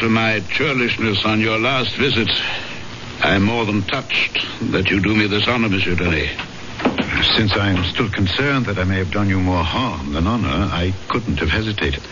After 0.00 0.08
my 0.08 0.40
churlishness 0.48 1.26
on 1.26 1.40
your 1.40 1.58
last 1.58 1.94
visit, 1.96 2.30
I 3.22 3.34
am 3.34 3.42
more 3.42 3.66
than 3.66 3.82
touched 3.82 4.46
that 4.72 4.88
you 4.88 4.98
do 4.98 5.14
me 5.14 5.26
this 5.26 5.46
honor, 5.46 5.68
Monsieur 5.68 5.94
Denis. 5.94 6.30
Since 7.36 7.52
I 7.52 7.68
am 7.68 7.84
still 7.84 8.08
concerned 8.08 8.64
that 8.64 8.78
I 8.78 8.84
may 8.84 8.96
have 8.96 9.10
done 9.10 9.28
you 9.28 9.38
more 9.38 9.62
harm 9.62 10.14
than 10.14 10.26
honor, 10.26 10.48
I 10.72 10.94
couldn't 11.08 11.38
have 11.40 11.50
hesitated. 11.50 12.02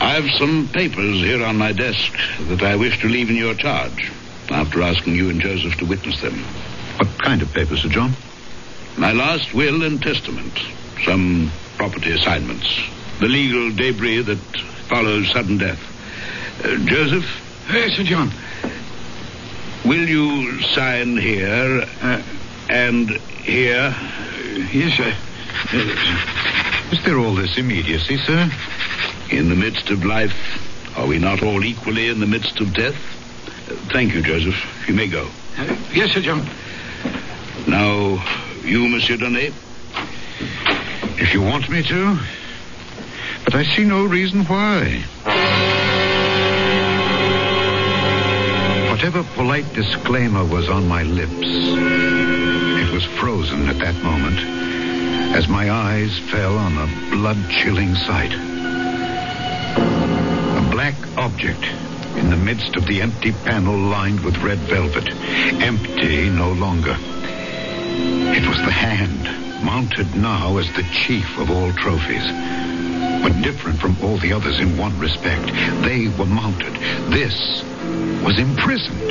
I've 0.00 0.28
some 0.40 0.68
papers 0.72 1.18
here 1.18 1.44
on 1.44 1.56
my 1.56 1.70
desk 1.70 2.18
that 2.48 2.64
I 2.64 2.74
wish 2.74 3.00
to 3.02 3.08
leave 3.08 3.30
in 3.30 3.36
your 3.36 3.54
charge, 3.54 4.10
after 4.50 4.82
asking 4.82 5.14
you 5.14 5.30
and 5.30 5.40
Joseph 5.40 5.76
to 5.76 5.86
witness 5.86 6.20
them. 6.20 6.34
What 6.96 7.16
kind 7.22 7.42
of 7.42 7.54
papers, 7.54 7.82
Sir 7.82 7.90
John? 7.90 8.14
My 8.98 9.12
last 9.12 9.54
will 9.54 9.84
and 9.84 10.02
testament, 10.02 10.58
some 11.04 11.52
property 11.78 12.10
assignments, 12.10 12.66
the 13.20 13.28
legal 13.28 13.70
debris 13.70 14.22
that 14.22 14.38
follows 14.88 15.30
sudden 15.30 15.58
death. 15.58 15.93
Uh, 16.62 16.76
Joseph, 16.86 17.24
Yes, 17.72 17.96
Sir 17.96 18.04
John. 18.04 18.30
will 19.84 20.06
you 20.08 20.60
sign 20.62 21.16
here 21.16 21.84
uh, 22.02 22.22
and 22.68 23.10
here? 23.42 23.94
Yes, 24.72 24.96
sir. 24.96 25.14
Is 26.92 27.02
there 27.04 27.18
all 27.18 27.34
this 27.34 27.56
immediacy, 27.58 28.18
sir? 28.18 28.50
In 29.30 29.48
the 29.48 29.54
midst 29.56 29.90
of 29.90 30.04
life, 30.04 30.34
are 30.96 31.06
we 31.06 31.18
not 31.18 31.42
all 31.42 31.64
equally 31.64 32.08
in 32.08 32.20
the 32.20 32.26
midst 32.26 32.60
of 32.60 32.72
death? 32.74 32.94
Uh, 33.68 33.74
thank 33.92 34.14
you, 34.14 34.22
Joseph. 34.22 34.54
You 34.88 34.94
may 34.94 35.08
go. 35.08 35.26
Uh, 35.58 35.76
yes, 35.92 36.12
Sir 36.12 36.20
John. 36.20 36.46
Now, 37.66 38.22
you, 38.62 38.86
Monsieur 38.88 39.16
Donnet. 39.16 39.52
If 41.18 41.32
you 41.32 41.40
want 41.42 41.68
me 41.70 41.82
to. 41.82 42.18
But 43.44 43.54
I 43.54 43.64
see 43.64 43.84
no 43.84 44.04
reason 44.04 44.44
why. 44.44 45.04
Whatever 49.04 49.34
polite 49.34 49.70
disclaimer 49.74 50.46
was 50.46 50.70
on 50.70 50.88
my 50.88 51.02
lips, 51.02 51.46
it 51.46 52.90
was 52.90 53.04
frozen 53.20 53.68
at 53.68 53.76
that 53.76 54.02
moment 54.02 54.38
as 55.36 55.46
my 55.46 55.70
eyes 55.70 56.18
fell 56.30 56.56
on 56.56 56.78
a 56.78 56.86
blood 57.10 57.36
chilling 57.50 57.94
sight. 57.96 58.32
A 60.56 60.70
black 60.70 60.94
object 61.18 61.62
in 62.16 62.30
the 62.30 62.36
midst 62.38 62.76
of 62.76 62.86
the 62.86 63.02
empty 63.02 63.32
panel 63.32 63.78
lined 63.78 64.20
with 64.20 64.38
red 64.38 64.60
velvet. 64.60 65.12
Empty 65.62 66.30
no 66.30 66.52
longer. 66.52 66.96
It 66.98 68.48
was 68.48 68.56
the 68.56 68.72
hand, 68.72 69.24
mounted 69.62 70.16
now 70.16 70.56
as 70.56 70.72
the 70.76 70.84
chief 71.04 71.26
of 71.36 71.50
all 71.50 71.74
trophies. 71.74 72.73
But 73.24 73.40
different 73.40 73.80
from 73.80 73.96
all 74.02 74.18
the 74.18 74.34
others 74.34 74.60
in 74.60 74.76
one 74.76 74.98
respect. 74.98 75.46
They 75.82 76.08
were 76.08 76.26
mounted. 76.26 76.74
This 77.10 77.34
was 78.22 78.38
imprisoned. 78.38 79.10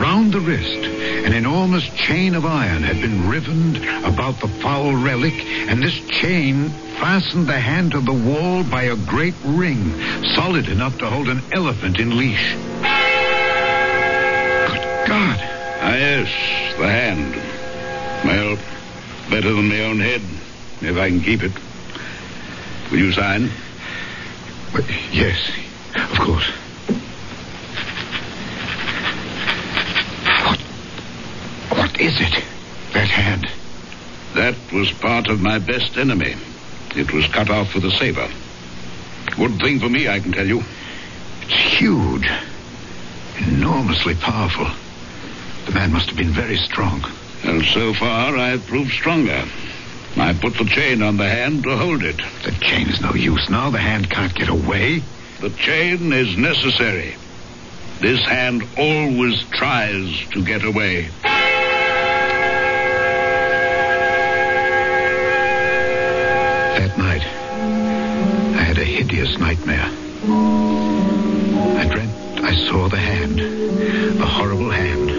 Round 0.00 0.32
the 0.32 0.38
wrist, 0.38 0.86
an 1.26 1.32
enormous 1.32 1.82
chain 1.96 2.36
of 2.36 2.46
iron 2.46 2.84
had 2.84 3.00
been 3.00 3.28
rivened 3.28 3.78
about 4.04 4.38
the 4.38 4.46
foul 4.62 4.94
relic, 4.94 5.34
and 5.34 5.82
this 5.82 5.98
chain 6.20 6.70
fastened 7.00 7.48
the 7.48 7.58
hand 7.58 7.90
to 7.90 8.00
the 8.00 8.12
wall 8.12 8.62
by 8.62 8.84
a 8.84 8.94
great 8.94 9.34
ring, 9.44 10.00
solid 10.36 10.68
enough 10.68 10.96
to 10.98 11.10
hold 11.10 11.28
an 11.28 11.42
elephant 11.50 11.98
in 11.98 12.16
leash. 12.16 12.54
Good 14.68 14.84
God! 15.08 15.40
Ah, 15.82 15.96
yes, 15.96 16.28
the 16.78 16.88
hand. 16.88 17.34
Well, 18.24 18.56
better 19.28 19.52
than 19.52 19.68
my 19.68 19.80
own 19.80 19.98
head, 19.98 20.22
if 20.82 20.96
I 20.96 21.08
can 21.08 21.20
keep 21.20 21.42
it. 21.42 21.63
Will 22.90 22.98
you 22.98 23.12
sign? 23.12 23.50
But, 24.72 24.84
yes, 25.12 25.50
of 25.94 26.18
course. 26.18 26.48
What? 30.44 30.60
What 31.78 32.00
is 32.00 32.20
it? 32.20 32.44
That 32.92 33.08
hand. 33.08 33.48
That 34.34 34.56
was 34.72 34.90
part 34.92 35.28
of 35.28 35.40
my 35.40 35.58
best 35.58 35.96
enemy. 35.96 36.34
It 36.96 37.12
was 37.12 37.26
cut 37.28 37.50
off 37.50 37.74
with 37.74 37.84
a 37.84 37.90
saber. 37.92 38.28
Good 39.36 39.58
thing 39.58 39.80
for 39.80 39.88
me, 39.88 40.08
I 40.08 40.20
can 40.20 40.32
tell 40.32 40.46
you. 40.46 40.62
It's 41.42 41.78
huge. 41.78 42.28
Enormously 43.38 44.14
powerful. 44.14 44.68
The 45.66 45.72
man 45.72 45.92
must 45.92 46.08
have 46.08 46.16
been 46.16 46.30
very 46.30 46.56
strong. 46.56 47.04
And 47.42 47.64
so 47.64 47.92
far, 47.94 48.36
I've 48.36 48.66
proved 48.66 48.92
stronger. 48.92 49.44
I 50.16 50.32
put 50.32 50.54
the 50.54 50.64
chain 50.64 51.02
on 51.02 51.16
the 51.16 51.28
hand 51.28 51.64
to 51.64 51.76
hold 51.76 52.04
it. 52.04 52.16
The 52.44 52.52
chain 52.60 52.88
is 52.88 53.00
no 53.00 53.14
use 53.14 53.50
now. 53.50 53.70
The 53.70 53.78
hand 53.78 54.08
can't 54.08 54.32
get 54.34 54.48
away. 54.48 55.02
The 55.40 55.50
chain 55.50 56.12
is 56.12 56.36
necessary. 56.36 57.16
This 58.00 58.20
hand 58.24 58.62
always 58.78 59.42
tries 59.50 60.08
to 60.32 60.44
get 60.44 60.64
away. 60.64 61.08
That 66.78 66.96
night, 66.96 67.22
I 68.56 68.62
had 68.62 68.78
a 68.78 68.84
hideous 68.84 69.36
nightmare. 69.38 69.90
I 71.80 71.88
dreamt 71.90 72.44
I 72.44 72.54
saw 72.68 72.88
the 72.88 72.98
hand, 72.98 73.40
a 73.40 74.26
horrible 74.26 74.70
hand, 74.70 75.10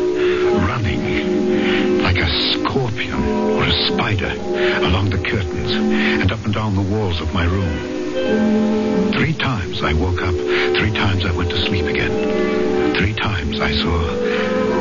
running 0.70 2.02
like 2.02 2.18
a 2.18 2.28
scorpion 2.54 3.24
or 3.24 3.64
a 3.64 3.88
spider 3.88 4.65
along 5.06 5.22
the 5.22 5.30
curtains 5.30 5.72
and 5.72 6.32
up 6.32 6.44
and 6.46 6.54
down 6.54 6.76
the 6.76 6.82
walls 6.82 7.22
of 7.22 7.34
my 7.34 7.46
room. 7.46 9.12
Three 9.14 9.34
times 9.34 9.84
I 9.84 9.94
woke 9.94 10.22
up. 10.22 10.34
Three 10.34 10.92
times 10.92 11.26
I 11.26 11.32
went 11.32 11.50
to 11.52 11.58
sleep 11.66 11.86
again. 11.86 12.96
Three 12.96 13.14
times 13.14 13.60
I 13.60 13.74
saw 13.76 14.00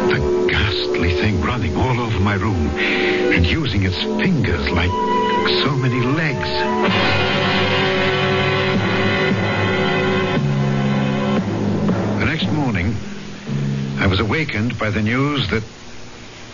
the 0.09 0.47
ghastly 0.51 1.13
thing 1.15 1.43
running 1.43 1.77
all 1.77 2.01
over 2.01 2.21
my 2.21 2.35
room 2.35 2.69
and 2.69 3.45
using 3.45 3.83
its 3.83 4.01
fingers 4.03 4.71
like 4.71 4.91
so 5.63 5.77
many 5.77 6.01
legs. 6.01 6.49
The 12.19 12.25
next 12.25 12.49
morning, 12.51 12.97
I 13.99 14.07
was 14.07 14.21
awakened 14.21 14.79
by 14.79 14.91
the 14.91 15.03
news 15.03 15.49
that 15.51 15.63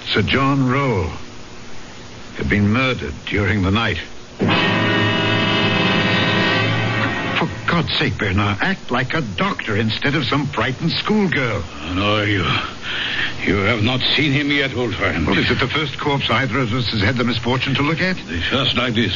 Sir 0.07 0.23
John 0.23 0.69
Rowell 0.69 1.13
been 2.51 2.69
murdered 2.69 3.15
during 3.27 3.63
the 3.63 3.71
night. 3.71 3.97
For 7.39 7.49
God's 7.71 7.97
sake, 7.97 8.19
Bernard, 8.19 8.59
act 8.61 8.91
like 8.91 9.15
a 9.15 9.21
doctor 9.21 9.77
instead 9.77 10.17
of 10.17 10.25
some 10.25 10.49
frightened 10.49 10.91
schoolgirl. 10.91 11.63
No, 11.95 12.23
you. 12.23 12.45
You 13.47 13.59
have 13.71 13.85
not 13.85 14.01
seen 14.17 14.33
him 14.33 14.51
yet, 14.51 14.75
old 14.75 14.97
friend. 14.97 15.29
Well, 15.29 15.39
is 15.39 15.49
it 15.49 15.61
the 15.61 15.69
first 15.69 15.99
corpse 16.01 16.29
either 16.29 16.59
of 16.59 16.73
us 16.75 16.89
has 16.89 17.01
had 17.01 17.17
the 17.17 17.25
misfortune 17.25 17.77
to 17.77 17.83
look 17.83 18.01
at? 18.01 18.17
Just 18.17 18.77
like 18.77 18.95
this. 18.95 19.15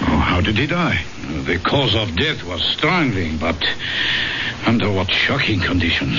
Oh, 0.00 0.16
how 0.16 0.40
did 0.40 0.56
he 0.56 0.66
die? 0.66 1.04
The 1.44 1.58
cause 1.58 1.94
of 1.94 2.16
death 2.16 2.42
was 2.42 2.62
strangling, 2.72 3.36
but 3.36 3.62
under 4.66 4.90
what 4.90 5.10
shocking 5.10 5.60
conditions. 5.60 6.18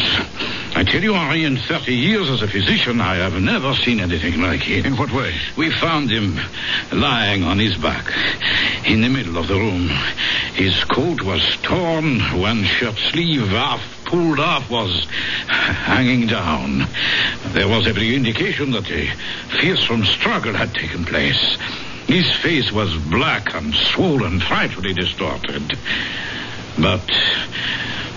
I 0.75 0.83
tell 0.83 1.01
you, 1.01 1.13
Henri, 1.13 1.43
in 1.43 1.57
30 1.57 1.93
years 1.93 2.29
as 2.29 2.41
a 2.41 2.47
physician, 2.47 3.01
I 3.01 3.15
have 3.15 3.41
never 3.41 3.73
seen 3.75 3.99
anything 3.99 4.41
like 4.41 4.69
it. 4.69 4.85
In 4.85 4.97
what 4.97 5.11
way? 5.11 5.33
We 5.57 5.71
found 5.71 6.09
him 6.09 6.39
lying 6.91 7.43
on 7.43 7.59
his 7.59 7.77
back 7.77 8.11
in 8.85 9.01
the 9.01 9.09
middle 9.09 9.37
of 9.37 9.47
the 9.47 9.55
room. 9.55 9.87
His 10.53 10.83
coat 10.83 11.21
was 11.21 11.57
torn, 11.63 12.19
one 12.39 12.63
shirt 12.63 12.95
sleeve 12.95 13.47
half 13.47 13.81
pulled 14.05 14.39
off 14.39 14.69
was 14.69 15.05
hanging 15.47 16.27
down. 16.27 16.87
There 17.53 17.67
was 17.67 17.87
every 17.87 18.15
indication 18.15 18.71
that 18.71 18.89
a 18.89 19.07
fearsome 19.59 20.05
struggle 20.05 20.53
had 20.53 20.73
taken 20.73 21.05
place. 21.05 21.57
His 22.07 22.31
face 22.37 22.71
was 22.71 22.95
black 22.97 23.55
and 23.55 23.73
swollen, 23.73 24.39
frightfully 24.39 24.93
distorted. 24.93 25.77
But 26.77 27.09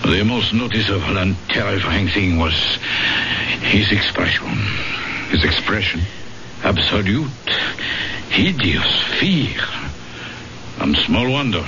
the 0.03 0.23
most 0.23 0.53
noticeable 0.53 1.17
and 1.17 1.35
terrifying 1.49 2.07
thing 2.07 2.37
was 2.37 2.53
his 3.61 3.91
expression. 3.91 4.47
His 5.29 5.43
expression? 5.43 6.01
Absolute, 6.63 7.29
hideous 8.29 9.01
fear. 9.19 9.61
And 10.79 10.95
small 10.97 11.31
wonder. 11.31 11.63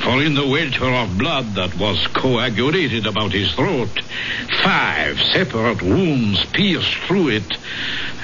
For 0.00 0.22
in 0.22 0.34
the 0.34 0.46
welter 0.46 0.86
of 0.86 1.18
blood 1.18 1.54
that 1.56 1.76
was 1.76 2.06
coagulated 2.08 3.06
about 3.06 3.32
his 3.32 3.52
throat, 3.52 3.90
five 4.62 5.20
separate 5.20 5.82
wounds 5.82 6.44
pierced 6.46 6.94
through 7.06 7.28
it 7.28 7.58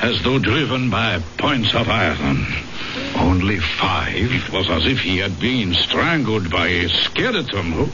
as 0.01 0.23
though 0.23 0.39
driven 0.39 0.89
by 0.89 1.19
points 1.37 1.75
of 1.75 1.89
iron. 1.89 2.47
Only 3.17 3.59
five? 3.59 4.33
It 4.33 4.51
was 4.51 4.71
as 4.71 4.87
if 4.87 5.01
he 5.01 5.19
had 5.19 5.39
been 5.39 5.75
strangled 5.75 6.51
by 6.51 6.69
a 6.69 6.89
skeleton. 6.89 7.91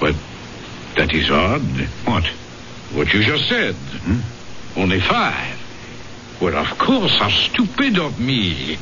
But 0.00 0.16
that 0.96 1.12
is 1.12 1.30
odd. 1.30 1.62
What? 2.04 2.24
What 2.94 3.12
you 3.12 3.22
just 3.22 3.48
said. 3.48 3.74
Hmm? 3.74 4.80
Only 4.80 5.00
five. 5.00 5.58
Well, 6.40 6.56
of 6.56 6.78
course, 6.78 7.12
how 7.18 7.28
stupid 7.28 7.98
of 7.98 8.18
me. 8.18 8.78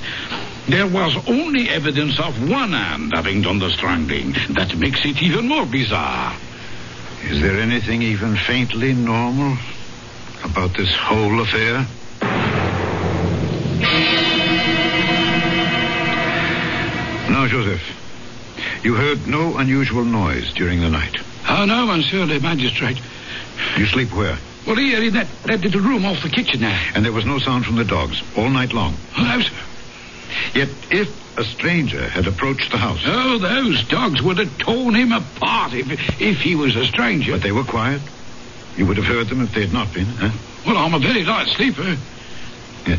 There 0.69 0.87
was 0.87 1.17
only 1.27 1.69
evidence 1.69 2.21
of 2.21 2.49
one 2.49 2.73
hand 2.73 3.13
having 3.15 3.43
done 3.43 3.59
the 3.59 3.71
strangling. 3.71 4.33
That 4.51 4.77
makes 4.77 5.05
it 5.05 5.21
even 5.23 5.49
more 5.49 5.67
bizarre. 5.67 6.37
Is 7.25 7.41
there 7.41 7.59
anything 7.59 8.03
even 8.03 8.37
faintly 8.37 8.95
normal 8.95 9.59
about 10.45 10.77
this 10.77 10.95
whole 10.95 11.41
affair? 11.41 11.87
Now, 17.31 17.47
Joseph, 17.49 17.83
you 18.83 18.95
heard 18.95 19.27
no 19.27 19.57
unusual 19.57 20.05
noise 20.05 20.53
during 20.55 20.81
the 20.81 20.91
night. 20.91 21.17
Oh, 21.49 21.65
no, 21.65 21.87
monsieur 21.87 22.25
le 22.25 22.41
magistrate. 22.41 23.01
You 23.77 23.87
sleep 23.87 24.13
where? 24.13 24.39
Well, 24.67 24.77
here 24.77 25.03
in 25.03 25.15
that, 25.15 25.29
that 25.45 25.61
little 25.61 25.81
room 25.81 26.05
off 26.05 26.23
the 26.23 26.29
kitchen 26.29 26.61
there. 26.61 26.81
And 26.95 27.05
there 27.05 27.13
was 27.13 27.25
no 27.25 27.39
sound 27.39 27.65
from 27.65 27.77
the 27.77 27.85
dogs 27.85 28.23
all 28.37 28.51
night 28.51 28.73
long. 28.73 28.95
Oh, 29.17 29.23
no, 29.23 29.41
sir. 29.41 29.55
Yet, 30.55 30.69
if 30.91 31.39
a 31.39 31.45
stranger 31.45 32.09
had 32.09 32.27
approached 32.27 32.71
the 32.71 32.79
house. 32.79 33.01
Oh, 33.07 33.39
those 33.39 33.85
dogs 33.85 34.21
would 34.23 34.39
have 34.39 34.59
torn 34.59 34.95
him 34.95 35.13
apart 35.13 35.73
if, 35.73 36.21
if 36.21 36.41
he 36.41 36.55
was 36.57 36.75
a 36.77 36.85
stranger. 36.85 37.33
But 37.33 37.43
they 37.43 37.53
were 37.53 37.65
quiet. 37.65 38.03
You 38.77 38.87
would 38.87 38.97
have 38.97 39.07
heard 39.07 39.29
them 39.29 39.41
if 39.41 39.55
they 39.55 39.63
had 39.63 39.73
not 39.73 39.93
been, 39.95 40.07
huh? 40.07 40.31
Well, 40.67 40.77
I'm 40.77 40.95
a 40.95 40.99
very 40.99 41.25
light 41.25 41.49
sleeper. 41.49 41.97
Yeah. 42.87 42.99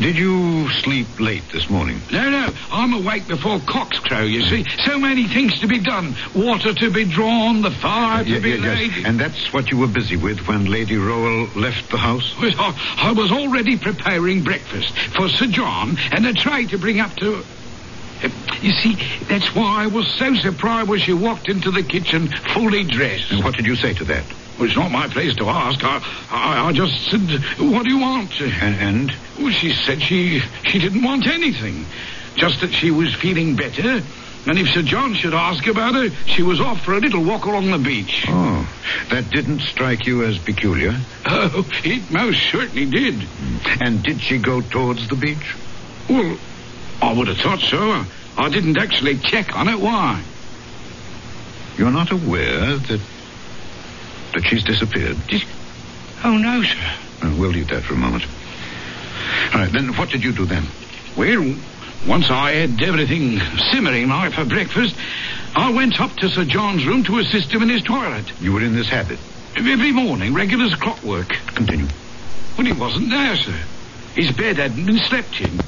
Did 0.00 0.16
you 0.16 0.68
sleep 0.70 1.08
late 1.18 1.42
this 1.52 1.68
morning? 1.68 2.00
No, 2.12 2.30
no. 2.30 2.52
I'm 2.70 2.92
awake 2.92 3.26
before 3.26 3.58
cocks 3.66 3.98
crow, 3.98 4.22
you 4.22 4.42
see. 4.42 4.64
So 4.84 4.96
many 4.96 5.26
things 5.26 5.58
to 5.60 5.66
be 5.66 5.80
done. 5.80 6.14
Water 6.36 6.72
to 6.72 6.90
be 6.90 7.04
drawn, 7.04 7.62
the 7.62 7.72
fire 7.72 8.22
to 8.22 8.30
Yeah, 8.30 8.38
be 8.38 8.50
yeah, 8.50 8.74
laid. 8.74 8.92
yes. 8.92 9.06
And 9.06 9.18
that's 9.18 9.52
what 9.52 9.72
you 9.72 9.78
were 9.78 9.88
busy 9.88 10.16
with 10.16 10.46
when 10.46 10.66
Lady 10.66 10.96
Rowell 10.96 11.48
left 11.56 11.90
the 11.90 11.98
house? 11.98 12.32
I, 12.38 12.96
I 12.98 13.12
was 13.12 13.32
already 13.32 13.76
preparing 13.76 14.44
breakfast 14.44 14.96
for 15.16 15.28
Sir 15.28 15.48
John 15.48 15.96
and 16.12 16.24
a 16.26 16.32
tray 16.32 16.66
to 16.66 16.78
bring 16.78 17.00
up 17.00 17.16
to... 17.16 17.38
Uh, 18.22 18.28
You 18.62 18.70
see, 18.72 18.94
that's 19.28 19.52
why 19.54 19.82
I 19.82 19.86
was 19.88 20.06
so 20.16 20.32
surprised 20.36 20.88
when 20.88 21.00
she 21.00 21.12
walked 21.12 21.48
into 21.48 21.72
the 21.72 21.82
kitchen 21.82 22.28
fully 22.54 22.84
dressed. 22.84 23.32
And 23.32 23.42
what 23.42 23.56
did 23.56 23.66
you 23.66 23.74
say 23.74 23.94
to 23.94 24.04
that? 24.04 24.24
Well, 24.58 24.66
it's 24.66 24.76
not 24.76 24.90
my 24.90 25.06
place 25.08 25.36
to 25.36 25.48
ask. 25.48 25.84
I, 25.84 26.02
I, 26.30 26.68
I 26.68 26.72
just 26.72 27.10
said, 27.10 27.20
what 27.60 27.84
do 27.84 27.94
you 27.94 28.00
want? 28.00 28.40
And, 28.40 29.08
and 29.10 29.16
Well, 29.38 29.52
she 29.52 29.72
said 29.72 30.02
she, 30.02 30.40
she 30.66 30.78
didn't 30.78 31.02
want 31.02 31.26
anything. 31.26 31.86
Just 32.34 32.60
that 32.60 32.72
she 32.72 32.90
was 32.90 33.14
feeling 33.14 33.54
better. 33.56 34.02
And 34.46 34.58
if 34.58 34.68
Sir 34.70 34.82
John 34.82 35.14
should 35.14 35.34
ask 35.34 35.66
about 35.66 35.94
her, 35.94 36.10
she 36.26 36.42
was 36.42 36.60
off 36.60 36.82
for 36.82 36.94
a 36.94 37.00
little 37.00 37.22
walk 37.22 37.44
along 37.44 37.70
the 37.70 37.78
beach. 37.78 38.24
oh, 38.28 38.68
that 39.10 39.30
didn't 39.30 39.60
strike 39.60 40.06
you 40.06 40.24
as 40.24 40.38
peculiar. 40.38 40.96
Oh, 41.26 41.68
it 41.84 42.10
most 42.10 42.40
certainly 42.50 42.86
did. 42.86 43.28
And 43.80 44.02
did 44.02 44.20
she 44.20 44.38
go 44.38 44.60
towards 44.60 45.08
the 45.08 45.16
beach? 45.16 45.54
Well, 46.08 46.38
I 47.02 47.12
would 47.12 47.28
have 47.28 47.38
thought 47.38 47.60
so. 47.60 48.04
I 48.38 48.48
didn't 48.48 48.78
actually 48.78 49.18
check 49.18 49.54
on 49.54 49.68
it. 49.68 49.78
Why? 49.78 50.22
You're 51.76 51.90
not 51.90 52.10
aware 52.10 52.76
that 52.76 53.00
that 54.38 54.48
she's 54.48 54.62
disappeared. 54.62 55.16
Just... 55.26 55.46
Oh, 56.22 56.36
no, 56.38 56.62
sir. 56.62 56.94
Uh, 57.22 57.34
we'll 57.38 57.50
leave 57.50 57.68
that 57.68 57.82
for 57.82 57.94
a 57.94 57.96
moment. 57.96 58.24
All 59.52 59.60
right, 59.60 59.72
then 59.72 59.96
what 59.96 60.10
did 60.10 60.22
you 60.22 60.32
do 60.32 60.44
then? 60.44 60.64
Well, 61.16 61.56
once 62.06 62.30
I 62.30 62.52
had 62.52 62.80
everything 62.80 63.40
simmering 63.72 64.08
like 64.08 64.34
for 64.34 64.44
breakfast, 64.44 64.94
I 65.56 65.72
went 65.72 66.00
up 66.00 66.14
to 66.18 66.28
Sir 66.28 66.44
John's 66.44 66.86
room 66.86 67.02
to 67.04 67.18
assist 67.18 67.52
him 67.52 67.62
in 67.62 67.68
his 67.68 67.82
toilet. 67.82 68.30
You 68.40 68.52
were 68.52 68.62
in 68.62 68.76
this 68.76 68.88
habit. 68.88 69.18
Every 69.56 69.90
morning, 69.90 70.34
regular 70.34 70.66
as 70.66 70.74
clockwork. 70.76 71.30
Continue. 71.56 71.88
Well, 72.56 72.66
he 72.66 72.72
wasn't 72.72 73.10
there, 73.10 73.34
sir. 73.34 73.58
His 74.14 74.30
bed 74.30 74.58
hadn't 74.58 74.86
been 74.86 74.98
slept 74.98 75.40
in. 75.40 75.58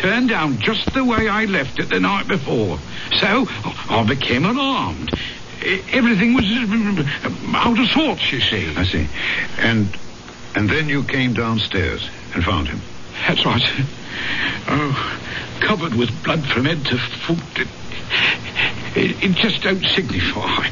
Turned 0.00 0.30
down 0.30 0.58
just 0.60 0.94
the 0.94 1.04
way 1.04 1.28
I 1.28 1.44
left 1.44 1.78
it 1.78 1.90
the 1.90 2.00
night 2.00 2.26
before. 2.26 2.78
So 3.20 3.46
I 3.90 4.04
became 4.08 4.46
alarmed. 4.46 5.10
Everything 5.64 6.34
was 6.34 6.44
uh, 6.44 7.56
out 7.56 7.78
of 7.78 7.86
sorts, 7.88 8.30
you 8.30 8.40
see. 8.40 8.74
I 8.76 8.84
see. 8.84 9.08
And 9.58 9.96
and 10.54 10.68
then 10.68 10.88
you 10.88 11.02
came 11.04 11.32
downstairs 11.32 12.08
and 12.34 12.44
found 12.44 12.68
him. 12.68 12.80
That's 13.26 13.44
right. 13.44 13.62
Oh, 14.68 15.20
covered 15.60 15.94
with 15.94 16.10
blood 16.22 16.46
from 16.46 16.64
head 16.66 16.84
to 16.86 16.98
foot. 16.98 17.38
It, 17.56 17.68
it, 18.96 19.24
it 19.24 19.36
just 19.36 19.62
don't 19.62 19.84
signify. 19.84 20.68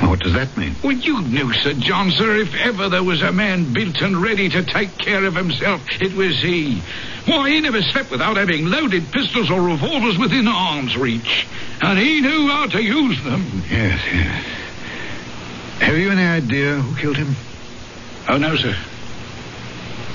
Now, 0.00 0.10
what 0.10 0.20
does 0.20 0.32
that 0.32 0.56
mean? 0.56 0.74
Well, 0.82 0.92
you 0.96 1.20
knew, 1.22 1.52
Sir 1.52 1.74
John, 1.74 2.10
sir, 2.10 2.36
if 2.36 2.54
ever 2.54 2.88
there 2.88 3.04
was 3.04 3.20
a 3.22 3.32
man 3.32 3.72
built 3.72 4.00
and 4.00 4.16
ready 4.16 4.48
to 4.48 4.64
take 4.64 4.96
care 4.96 5.24
of 5.24 5.34
himself, 5.34 5.82
it 6.00 6.14
was 6.14 6.40
he. 6.40 6.80
Why, 7.26 7.50
he 7.50 7.60
never 7.60 7.82
slept 7.82 8.10
without 8.10 8.36
having 8.36 8.66
loaded 8.66 9.12
pistols 9.12 9.50
or 9.50 9.60
revolvers 9.60 10.16
within 10.16 10.48
arm's 10.48 10.96
reach. 10.96 11.46
And 11.82 11.98
he 11.98 12.20
knew 12.22 12.48
how 12.48 12.66
to 12.66 12.82
use 12.82 13.22
them. 13.24 13.62
Yes, 13.70 14.00
yes. 14.12 14.44
Have 15.80 15.96
you 15.96 16.10
any 16.10 16.22
idea 16.22 16.76
who 16.76 16.96
killed 16.96 17.16
him? 17.16 17.36
Oh, 18.28 18.38
no, 18.38 18.56
sir. 18.56 18.76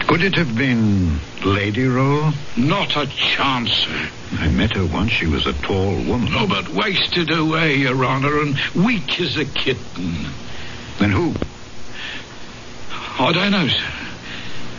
Could 0.07 0.21
it 0.21 0.35
have 0.35 0.55
been 0.55 1.19
Lady 1.43 1.85
Rowell? 1.85 2.31
Not 2.55 2.95
a 2.95 3.07
chance, 3.07 3.71
sir. 3.71 4.09
I 4.33 4.49
met 4.49 4.75
her 4.75 4.85
once. 4.85 5.11
She 5.11 5.25
was 5.25 5.47
a 5.47 5.53
tall 5.53 5.95
woman. 5.95 6.31
No, 6.31 6.47
but 6.47 6.69
wasted 6.69 7.31
away, 7.31 7.75
Your 7.75 8.05
Honor, 8.05 8.41
and 8.41 8.55
weak 8.75 9.19
as 9.19 9.35
a 9.35 9.45
kitten. 9.45 10.27
Then 10.99 11.11
who? 11.11 11.33
I 13.17 13.31
don't 13.33 13.51
know, 13.51 13.67
sir. 13.67 13.93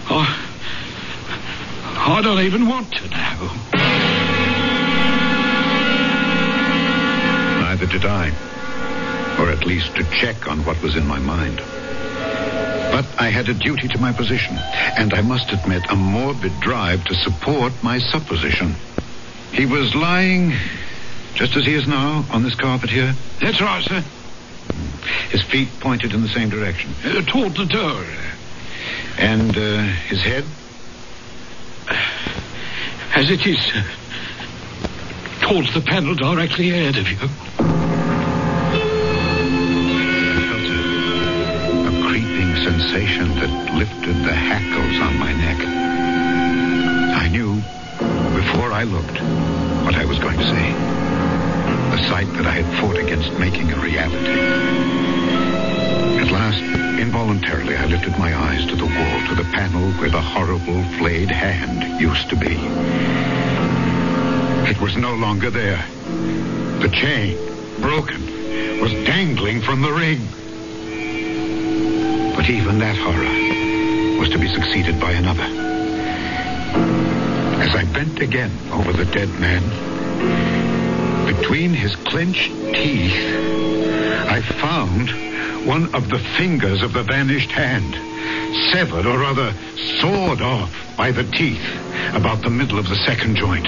I, 0.08 0.46
I 1.98 2.22
don't 2.22 2.40
even 2.40 2.68
want 2.68 2.92
to 2.92 3.08
know. 3.08 3.50
Neither 7.62 7.86
did 7.86 8.04
I. 8.04 8.30
Or 9.40 9.50
at 9.50 9.66
least 9.66 9.96
to 9.96 10.04
check 10.04 10.46
on 10.48 10.64
what 10.64 10.80
was 10.82 10.96
in 10.96 11.06
my 11.06 11.18
mind. 11.18 11.60
But 12.96 13.20
I 13.20 13.28
had 13.28 13.50
a 13.50 13.52
duty 13.52 13.88
to 13.88 13.98
my 13.98 14.10
position, 14.10 14.56
and 14.56 15.12
I 15.12 15.20
must 15.20 15.52
admit 15.52 15.84
a 15.90 15.94
morbid 15.94 16.58
drive 16.60 17.04
to 17.04 17.14
support 17.14 17.74
my 17.82 17.98
supposition. 17.98 18.74
He 19.52 19.66
was 19.66 19.94
lying 19.94 20.54
just 21.34 21.54
as 21.56 21.66
he 21.66 21.74
is 21.74 21.86
now 21.86 22.24
on 22.30 22.42
this 22.42 22.54
carpet 22.54 22.88
here. 22.88 23.14
That's 23.38 23.60
right, 23.60 23.84
sir. 23.84 24.02
His 25.28 25.42
feet 25.42 25.68
pointed 25.78 26.14
in 26.14 26.22
the 26.22 26.28
same 26.28 26.48
direction. 26.48 26.94
Uh, 27.04 27.20
toward 27.20 27.54
the 27.54 27.66
door. 27.66 28.02
And 29.18 29.54
uh, 29.54 29.82
his 30.08 30.22
head? 30.22 30.46
As 33.14 33.30
it 33.30 33.46
is, 33.46 33.58
sir. 33.58 33.84
Towards 35.42 35.74
the 35.74 35.82
panel 35.82 36.14
directly 36.14 36.70
ahead 36.70 36.96
of 36.96 37.10
you. 37.10 37.85
Sensation 42.78 43.34
that 43.36 43.74
lifted 43.74 44.16
the 44.16 44.34
hackles 44.34 45.00
on 45.00 45.18
my 45.18 45.32
neck. 45.32 45.56
I 47.16 47.26
knew, 47.28 47.54
before 48.36 48.70
I 48.70 48.82
looked, 48.82 49.18
what 49.84 49.94
I 49.94 50.04
was 50.04 50.18
going 50.18 50.38
to 50.38 50.44
see. 50.44 50.72
The 51.96 52.08
sight 52.08 52.30
that 52.34 52.46
I 52.46 52.60
had 52.60 52.80
fought 52.80 52.98
against 52.98 53.32
making 53.38 53.72
a 53.72 53.80
reality. 53.80 54.40
At 56.20 56.30
last, 56.30 56.60
involuntarily, 57.00 57.76
I 57.76 57.86
lifted 57.86 58.18
my 58.18 58.36
eyes 58.36 58.66
to 58.66 58.76
the 58.76 58.84
wall, 58.84 59.26
to 59.28 59.34
the 59.34 59.48
panel 59.54 59.92
where 59.92 60.10
the 60.10 60.20
horrible 60.20 60.84
flayed 60.98 61.30
hand 61.30 61.98
used 61.98 62.28
to 62.28 62.36
be. 62.36 62.56
It 64.68 64.78
was 64.82 64.96
no 64.96 65.14
longer 65.14 65.48
there. 65.48 65.82
The 66.80 66.90
chain, 66.92 67.38
broken, 67.80 68.80
was 68.82 68.92
dangling 69.06 69.62
from 69.62 69.80
the 69.80 69.92
ring. 69.92 70.28
But 72.46 72.54
even 72.54 72.78
that 72.78 72.96
horror 72.96 74.20
was 74.20 74.28
to 74.28 74.38
be 74.38 74.46
succeeded 74.46 75.00
by 75.00 75.10
another. 75.10 75.42
As 77.60 77.74
I 77.74 77.82
bent 77.92 78.20
again 78.20 78.56
over 78.70 78.92
the 78.92 79.04
dead 79.04 79.30
man, 79.30 79.64
between 81.26 81.74
his 81.74 81.96
clenched 82.06 82.52
teeth, 82.72 83.34
I 84.28 84.42
found 84.60 85.66
one 85.66 85.92
of 85.92 86.08
the 86.08 86.20
fingers 86.38 86.82
of 86.84 86.92
the 86.92 87.02
vanished 87.02 87.50
hand, 87.50 87.96
severed 88.70 89.06
or 89.06 89.18
rather 89.18 89.52
sawed 89.98 90.40
off 90.40 90.70
by 90.96 91.10
the 91.10 91.24
teeth 91.24 91.66
about 92.14 92.42
the 92.42 92.50
middle 92.50 92.78
of 92.78 92.88
the 92.88 92.94
second 92.94 93.34
joint. 93.34 93.66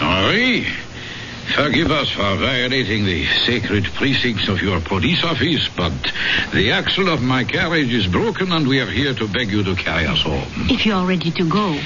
Henri, 0.00 0.83
forgive 1.54 1.90
us 1.90 2.10
for 2.10 2.36
violating 2.36 3.04
the 3.04 3.26
sacred 3.46 3.84
precincts 3.94 4.48
of 4.48 4.60
your 4.60 4.80
police 4.80 5.22
office, 5.22 5.68
but 5.76 5.92
the 6.52 6.72
axle 6.72 7.08
of 7.08 7.22
my 7.22 7.44
carriage 7.44 7.92
is 7.92 8.06
broken 8.08 8.50
and 8.52 8.66
we 8.66 8.80
are 8.80 8.90
here 8.90 9.14
to 9.14 9.28
beg 9.28 9.50
you 9.50 9.62
to 9.62 9.74
carry 9.76 10.06
us 10.06 10.22
home. 10.22 10.50
If 10.68 10.84
you 10.84 10.94
are 10.94 11.06
ready 11.06 11.30
to 11.30 11.48
go. 11.48 11.78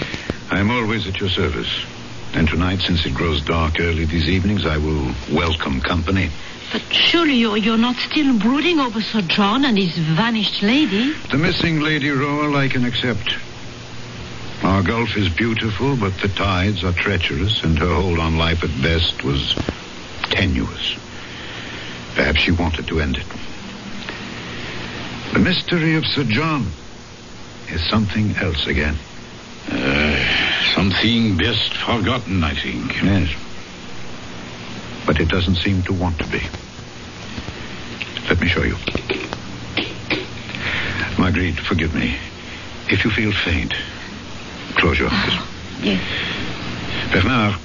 I'm 0.50 0.70
always 0.70 1.06
at 1.06 1.20
your 1.20 1.28
service. 1.28 1.84
And 2.32 2.48
tonight, 2.48 2.80
since 2.80 3.04
it 3.04 3.14
grows 3.14 3.42
dark 3.42 3.80
early 3.80 4.04
these 4.04 4.28
evenings, 4.28 4.64
I 4.64 4.78
will 4.78 5.12
welcome 5.32 5.80
company. 5.80 6.30
But 6.72 6.82
surely 6.90 7.34
you're, 7.34 7.56
you're 7.56 7.78
not 7.78 7.96
still 7.96 8.38
brooding 8.38 8.78
over 8.78 9.00
Sir 9.00 9.22
John 9.22 9.64
and 9.64 9.78
his 9.78 9.96
vanished 9.96 10.62
lady? 10.62 11.12
The 11.30 11.38
missing 11.38 11.80
Lady 11.80 12.10
Rowell 12.10 12.56
I 12.56 12.68
can 12.68 12.84
accept. 12.84 13.36
Our 14.62 14.82
gulf 14.82 15.16
is 15.16 15.28
beautiful, 15.28 15.96
but 15.96 16.16
the 16.18 16.28
tides 16.28 16.84
are 16.84 16.92
treacherous, 16.92 17.62
and 17.62 17.78
her 17.78 17.94
hold 17.94 18.18
on 18.18 18.36
life 18.36 18.64
at 18.64 18.82
best 18.82 19.24
was 19.24 19.54
tenuous. 20.24 20.96
Perhaps 22.14 22.40
she 22.40 22.50
wanted 22.50 22.86
to 22.88 23.00
end 23.00 23.16
it. 23.16 23.26
The 25.32 25.38
mystery 25.38 25.94
of 25.94 26.04
Sir 26.06 26.24
John 26.24 26.66
is 27.68 27.86
something 27.88 28.34
else 28.36 28.66
again. 28.66 28.96
Uh, 29.70 30.74
something 30.74 31.36
best 31.36 31.74
forgotten, 31.74 32.42
I 32.42 32.54
think. 32.54 33.02
Yes. 33.02 33.30
But 35.06 35.20
it 35.20 35.28
doesn't 35.28 35.56
seem 35.56 35.82
to 35.82 35.92
want 35.92 36.18
to 36.18 36.26
be. 36.26 36.40
Let 38.28 38.40
me 38.40 38.48
show 38.48 38.62
you. 38.62 38.76
Marguerite, 41.18 41.60
forgive 41.60 41.94
me. 41.94 42.16
If 42.88 43.04
you 43.04 43.10
feel 43.10 43.32
faint, 43.32 43.74
close 44.78 44.98
your 44.98 45.08
ah, 45.10 45.26
eyes. 45.26 45.84
Yes. 45.84 47.12
Bernard, 47.12 47.60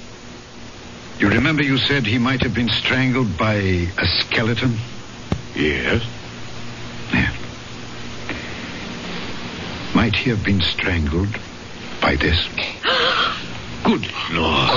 you 1.20 1.30
remember 1.30 1.64
you 1.64 1.78
said 1.78 2.06
he 2.06 2.18
might 2.18 2.42
have 2.42 2.54
been 2.54 2.70
strangled 2.70 3.38
by 3.38 3.54
a 3.54 4.08
skeleton? 4.20 4.78
Yes. 5.56 6.04
Yeah. 7.14 7.32
Might 9.94 10.16
he 10.16 10.30
have 10.32 10.44
been 10.44 10.62
strangled 10.62 11.38
by 12.02 12.16
this? 12.16 12.48
Good 13.84 14.08
Lord. 14.32 14.70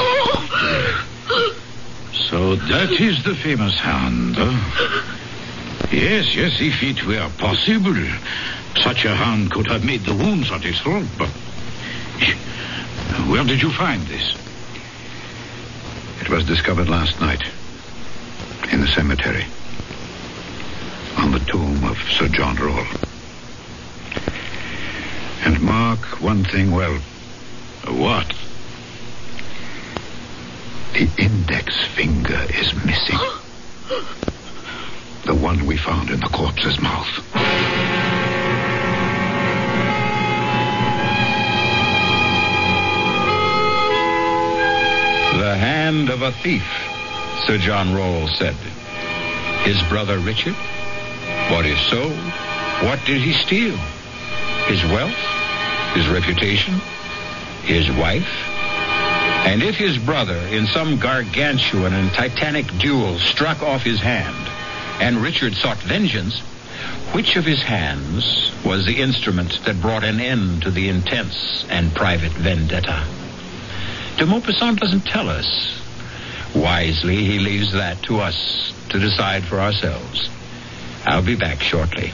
So 2.12 2.56
that 2.56 2.90
is 2.90 3.22
the 3.24 3.34
famous 3.34 3.78
hand, 3.78 4.36
huh? 4.36 5.16
Yes, 5.92 6.34
yes, 6.34 6.60
if 6.60 6.82
it 6.82 7.06
were 7.06 7.30
possible, 7.38 7.94
such 8.82 9.04
a 9.04 9.14
hand 9.14 9.50
could 9.52 9.68
have 9.68 9.84
made 9.84 10.04
the 10.04 10.14
wounds 10.14 10.50
on 10.50 10.60
his 10.60 10.78
throat, 10.80 11.06
but... 11.16 11.30
Where 13.28 13.44
did 13.44 13.62
you 13.62 13.70
find 13.70 14.02
this? 14.02 14.36
It 16.20 16.28
was 16.28 16.44
discovered 16.44 16.88
last 16.88 17.20
night 17.20 17.42
in 18.72 18.80
the 18.80 18.88
cemetery 18.88 19.44
on 21.16 21.32
the 21.32 21.40
tomb 21.40 21.84
of 21.84 21.98
Sir 22.10 22.28
John 22.28 22.56
Rowell. 22.56 22.86
And 25.44 25.60
mark 25.60 26.20
one 26.20 26.44
thing 26.44 26.70
well. 26.70 26.98
What? 27.86 28.34
The 30.92 31.08
index 31.18 31.76
finger 31.94 32.46
is 32.48 32.74
missing. 32.84 33.18
the 35.24 35.34
one 35.34 35.66
we 35.66 35.76
found 35.76 36.10
in 36.10 36.20
the 36.20 36.28
corpse's 36.28 36.80
mouth. 36.80 38.05
The 45.56 45.62
hand 45.62 46.10
of 46.10 46.20
a 46.20 46.32
thief, 46.32 46.68
Sir 47.46 47.56
John 47.56 47.94
Rowell 47.94 48.28
said. 48.28 48.54
His 49.64 49.82
brother 49.84 50.18
Richard? 50.18 50.52
What 51.50 51.64
is 51.64 51.80
so? 51.88 52.10
What 52.86 53.02
did 53.06 53.22
he 53.22 53.32
steal? 53.32 53.74
His 54.68 54.84
wealth? 54.84 55.16
His 55.94 56.08
reputation? 56.08 56.74
His 57.62 57.90
wife? 57.90 58.28
And 59.48 59.62
if 59.62 59.76
his 59.76 59.96
brother, 59.96 60.36
in 60.36 60.66
some 60.66 60.98
gargantuan 60.98 61.94
and 61.94 62.12
titanic 62.12 62.66
duel, 62.76 63.18
struck 63.18 63.62
off 63.62 63.82
his 63.82 63.98
hand, 63.98 64.36
and 65.00 65.22
Richard 65.22 65.54
sought 65.54 65.78
vengeance, 65.78 66.38
which 67.12 67.36
of 67.36 67.46
his 67.46 67.62
hands 67.62 68.52
was 68.62 68.84
the 68.84 69.00
instrument 69.00 69.64
that 69.64 69.80
brought 69.80 70.04
an 70.04 70.20
end 70.20 70.64
to 70.64 70.70
the 70.70 70.90
intense 70.90 71.64
and 71.70 71.94
private 71.94 72.32
vendetta? 72.32 73.06
De 74.16 74.24
Maupassant 74.24 74.78
doesn't 74.80 75.04
tell 75.04 75.28
us. 75.28 75.46
Wisely, 76.54 77.16
he 77.16 77.38
leaves 77.38 77.72
that 77.72 78.02
to 78.04 78.18
us 78.18 78.72
to 78.88 78.98
decide 78.98 79.44
for 79.44 79.60
ourselves. 79.60 80.30
I'll 81.04 81.22
be 81.22 81.36
back 81.36 81.60
shortly. 81.60 82.12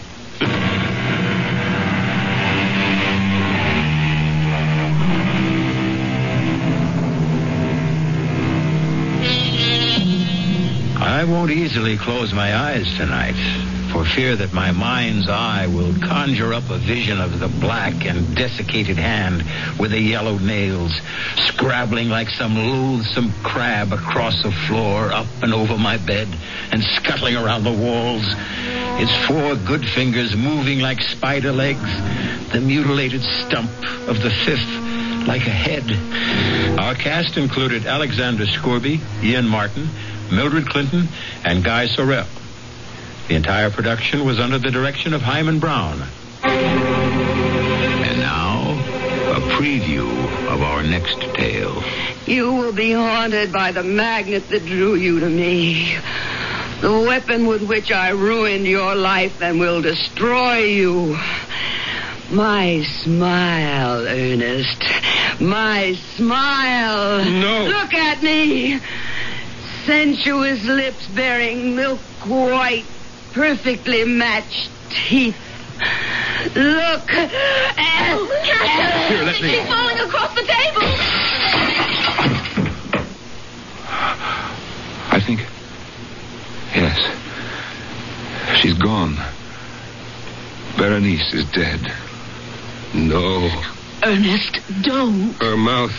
I 11.01 11.25
won't 11.25 11.53
easily 11.53 11.97
close 11.97 12.33
my 12.33 12.57
eyes 12.57 12.93
tonight, 12.97 13.37
for 13.93 14.05
fear 14.07 14.35
that 14.37 14.55
my 14.55 14.73
mind's 14.73 15.29
eye 15.29 15.67
will 15.67 15.93
conjure 16.01 16.55
up 16.55 16.69
a 16.71 16.79
vision 16.79 17.21
of 17.21 17.39
the 17.39 17.49
black 17.49 18.07
and 18.07 18.35
desiccated 18.35 18.97
hand 18.97 19.45
with 19.79 19.91
the 19.91 20.01
yellow 20.01 20.39
nails, 20.39 20.93
scrabbling 21.37 22.09
like 22.09 22.31
some 22.31 22.57
loathsome 22.57 23.31
crab 23.43 23.93
across 23.93 24.43
the 24.43 24.51
floor, 24.67 25.13
up 25.13 25.27
and 25.43 25.53
over 25.53 25.77
my 25.77 25.99
bed, 25.99 26.27
and 26.71 26.83
scuttling 26.83 27.37
around 27.37 27.65
the 27.65 27.73
walls. 27.73 28.25
Its 28.99 29.27
four 29.27 29.57
good 29.57 29.87
fingers 29.87 30.35
moving 30.35 30.81
like 30.81 31.03
spider 31.03 31.53
legs, 31.53 31.81
the 32.53 32.61
mutilated 32.61 33.23
stump 33.23 33.71
of 34.09 34.23
the 34.23 34.31
fifth 34.31 35.27
like 35.27 35.47
a 35.47 35.51
head. 35.51 35.85
Our 36.81 36.95
cast 36.95 37.37
included 37.37 37.85
Alexander 37.85 38.47
Scourby, 38.47 39.01
Ian 39.23 39.47
Martin, 39.47 39.89
Mildred 40.31 40.69
Clinton, 40.69 41.09
and 41.45 41.63
Guy 41.63 41.87
Sorel. 41.87 42.27
The 43.29 43.35
entire 43.37 43.71
production 43.71 44.25
was 44.25 44.39
under 44.39 44.59
the 44.59 44.71
direction 44.71 45.15
of 45.15 45.23
Himan 45.23 45.59
Brown. 45.59 46.03
And 46.43 48.19
now, 48.19 48.73
a 49.37 49.41
preview 49.57 50.09
of 50.49 50.61
our 50.61 50.83
next 50.83 51.21
tale. 51.35 51.83
You 52.27 52.53
will 52.53 52.73
be 52.73 52.93
haunted 52.93 53.53
by 53.53 53.73
the 53.73 53.83
magnet 53.83 54.49
that 54.51 54.67
drew 54.67 54.97
you 54.97 55.21
to 55.21 55.29
me. 55.29 55.97
The 56.81 57.05
weapon 57.07 57.47
with 57.47 57.63
which 57.63 57.93
I 57.93 58.11
ruined 58.11 58.67
your 58.67 58.95
life 58.97 59.41
and 59.41 59.61
will 59.61 59.81
destroy 59.81 60.65
you. 60.65 61.17
My 62.31 62.83
smile, 63.05 64.07
Ernest. 64.07 64.83
My 65.41 65.95
smile. 66.17 67.25
No. 67.25 67.65
Look 67.67 67.95
at 67.95 68.23
me. 68.23 68.81
Sensuous 69.87 70.65
lips 70.65 71.07
bearing 71.09 71.77
milk 71.77 72.01
white, 72.27 72.87
perfectly 73.33 74.05
matched 74.05 74.71
teeth. 74.91 75.37
Look. 76.55 77.13
At, 77.13 77.31
oh, 78.15 79.07
Here, 79.09 79.23
let 79.25 79.41
me- 79.41 79.49
She's 79.51 79.67
falling 79.69 79.99
across 79.99 80.35
the 80.35 80.43
table. 80.43 80.83
I 85.11 85.21
think. 85.25 85.41
Yes. 86.75 86.99
She's 88.61 88.75
gone. 88.75 89.17
Berenice 90.77 91.33
is 91.35 91.45
dead. 91.51 91.93
No. 92.95 93.51
Ernest, 94.03 94.61
don't. 94.83 95.33
Her 95.35 95.57
mouth. 95.57 95.93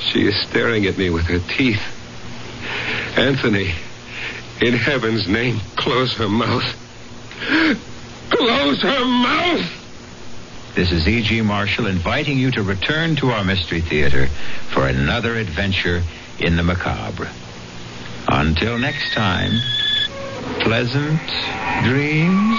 She 0.00 0.26
is 0.26 0.34
staring 0.48 0.86
at 0.86 0.96
me 0.98 1.10
with 1.10 1.24
her 1.26 1.38
teeth. 1.38 1.80
Anthony, 3.16 3.74
in 4.60 4.74
heaven's 4.74 5.28
name, 5.28 5.60
close 5.76 6.14
her 6.14 6.28
mouth. 6.28 6.64
Close 8.30 8.82
her 8.82 9.04
mouth! 9.04 10.74
This 10.74 10.92
is 10.92 11.08
E.G. 11.08 11.40
Marshall 11.42 11.86
inviting 11.86 12.38
you 12.38 12.50
to 12.52 12.62
return 12.62 13.16
to 13.16 13.30
our 13.30 13.44
Mystery 13.44 13.80
Theater 13.80 14.28
for 14.72 14.86
another 14.86 15.34
adventure 15.36 16.02
in 16.38 16.56
the 16.56 16.62
macabre. 16.62 17.30
Until 18.28 18.78
next 18.78 19.12
time, 19.12 19.50
pleasant 20.60 21.20
dreams. 21.84 22.58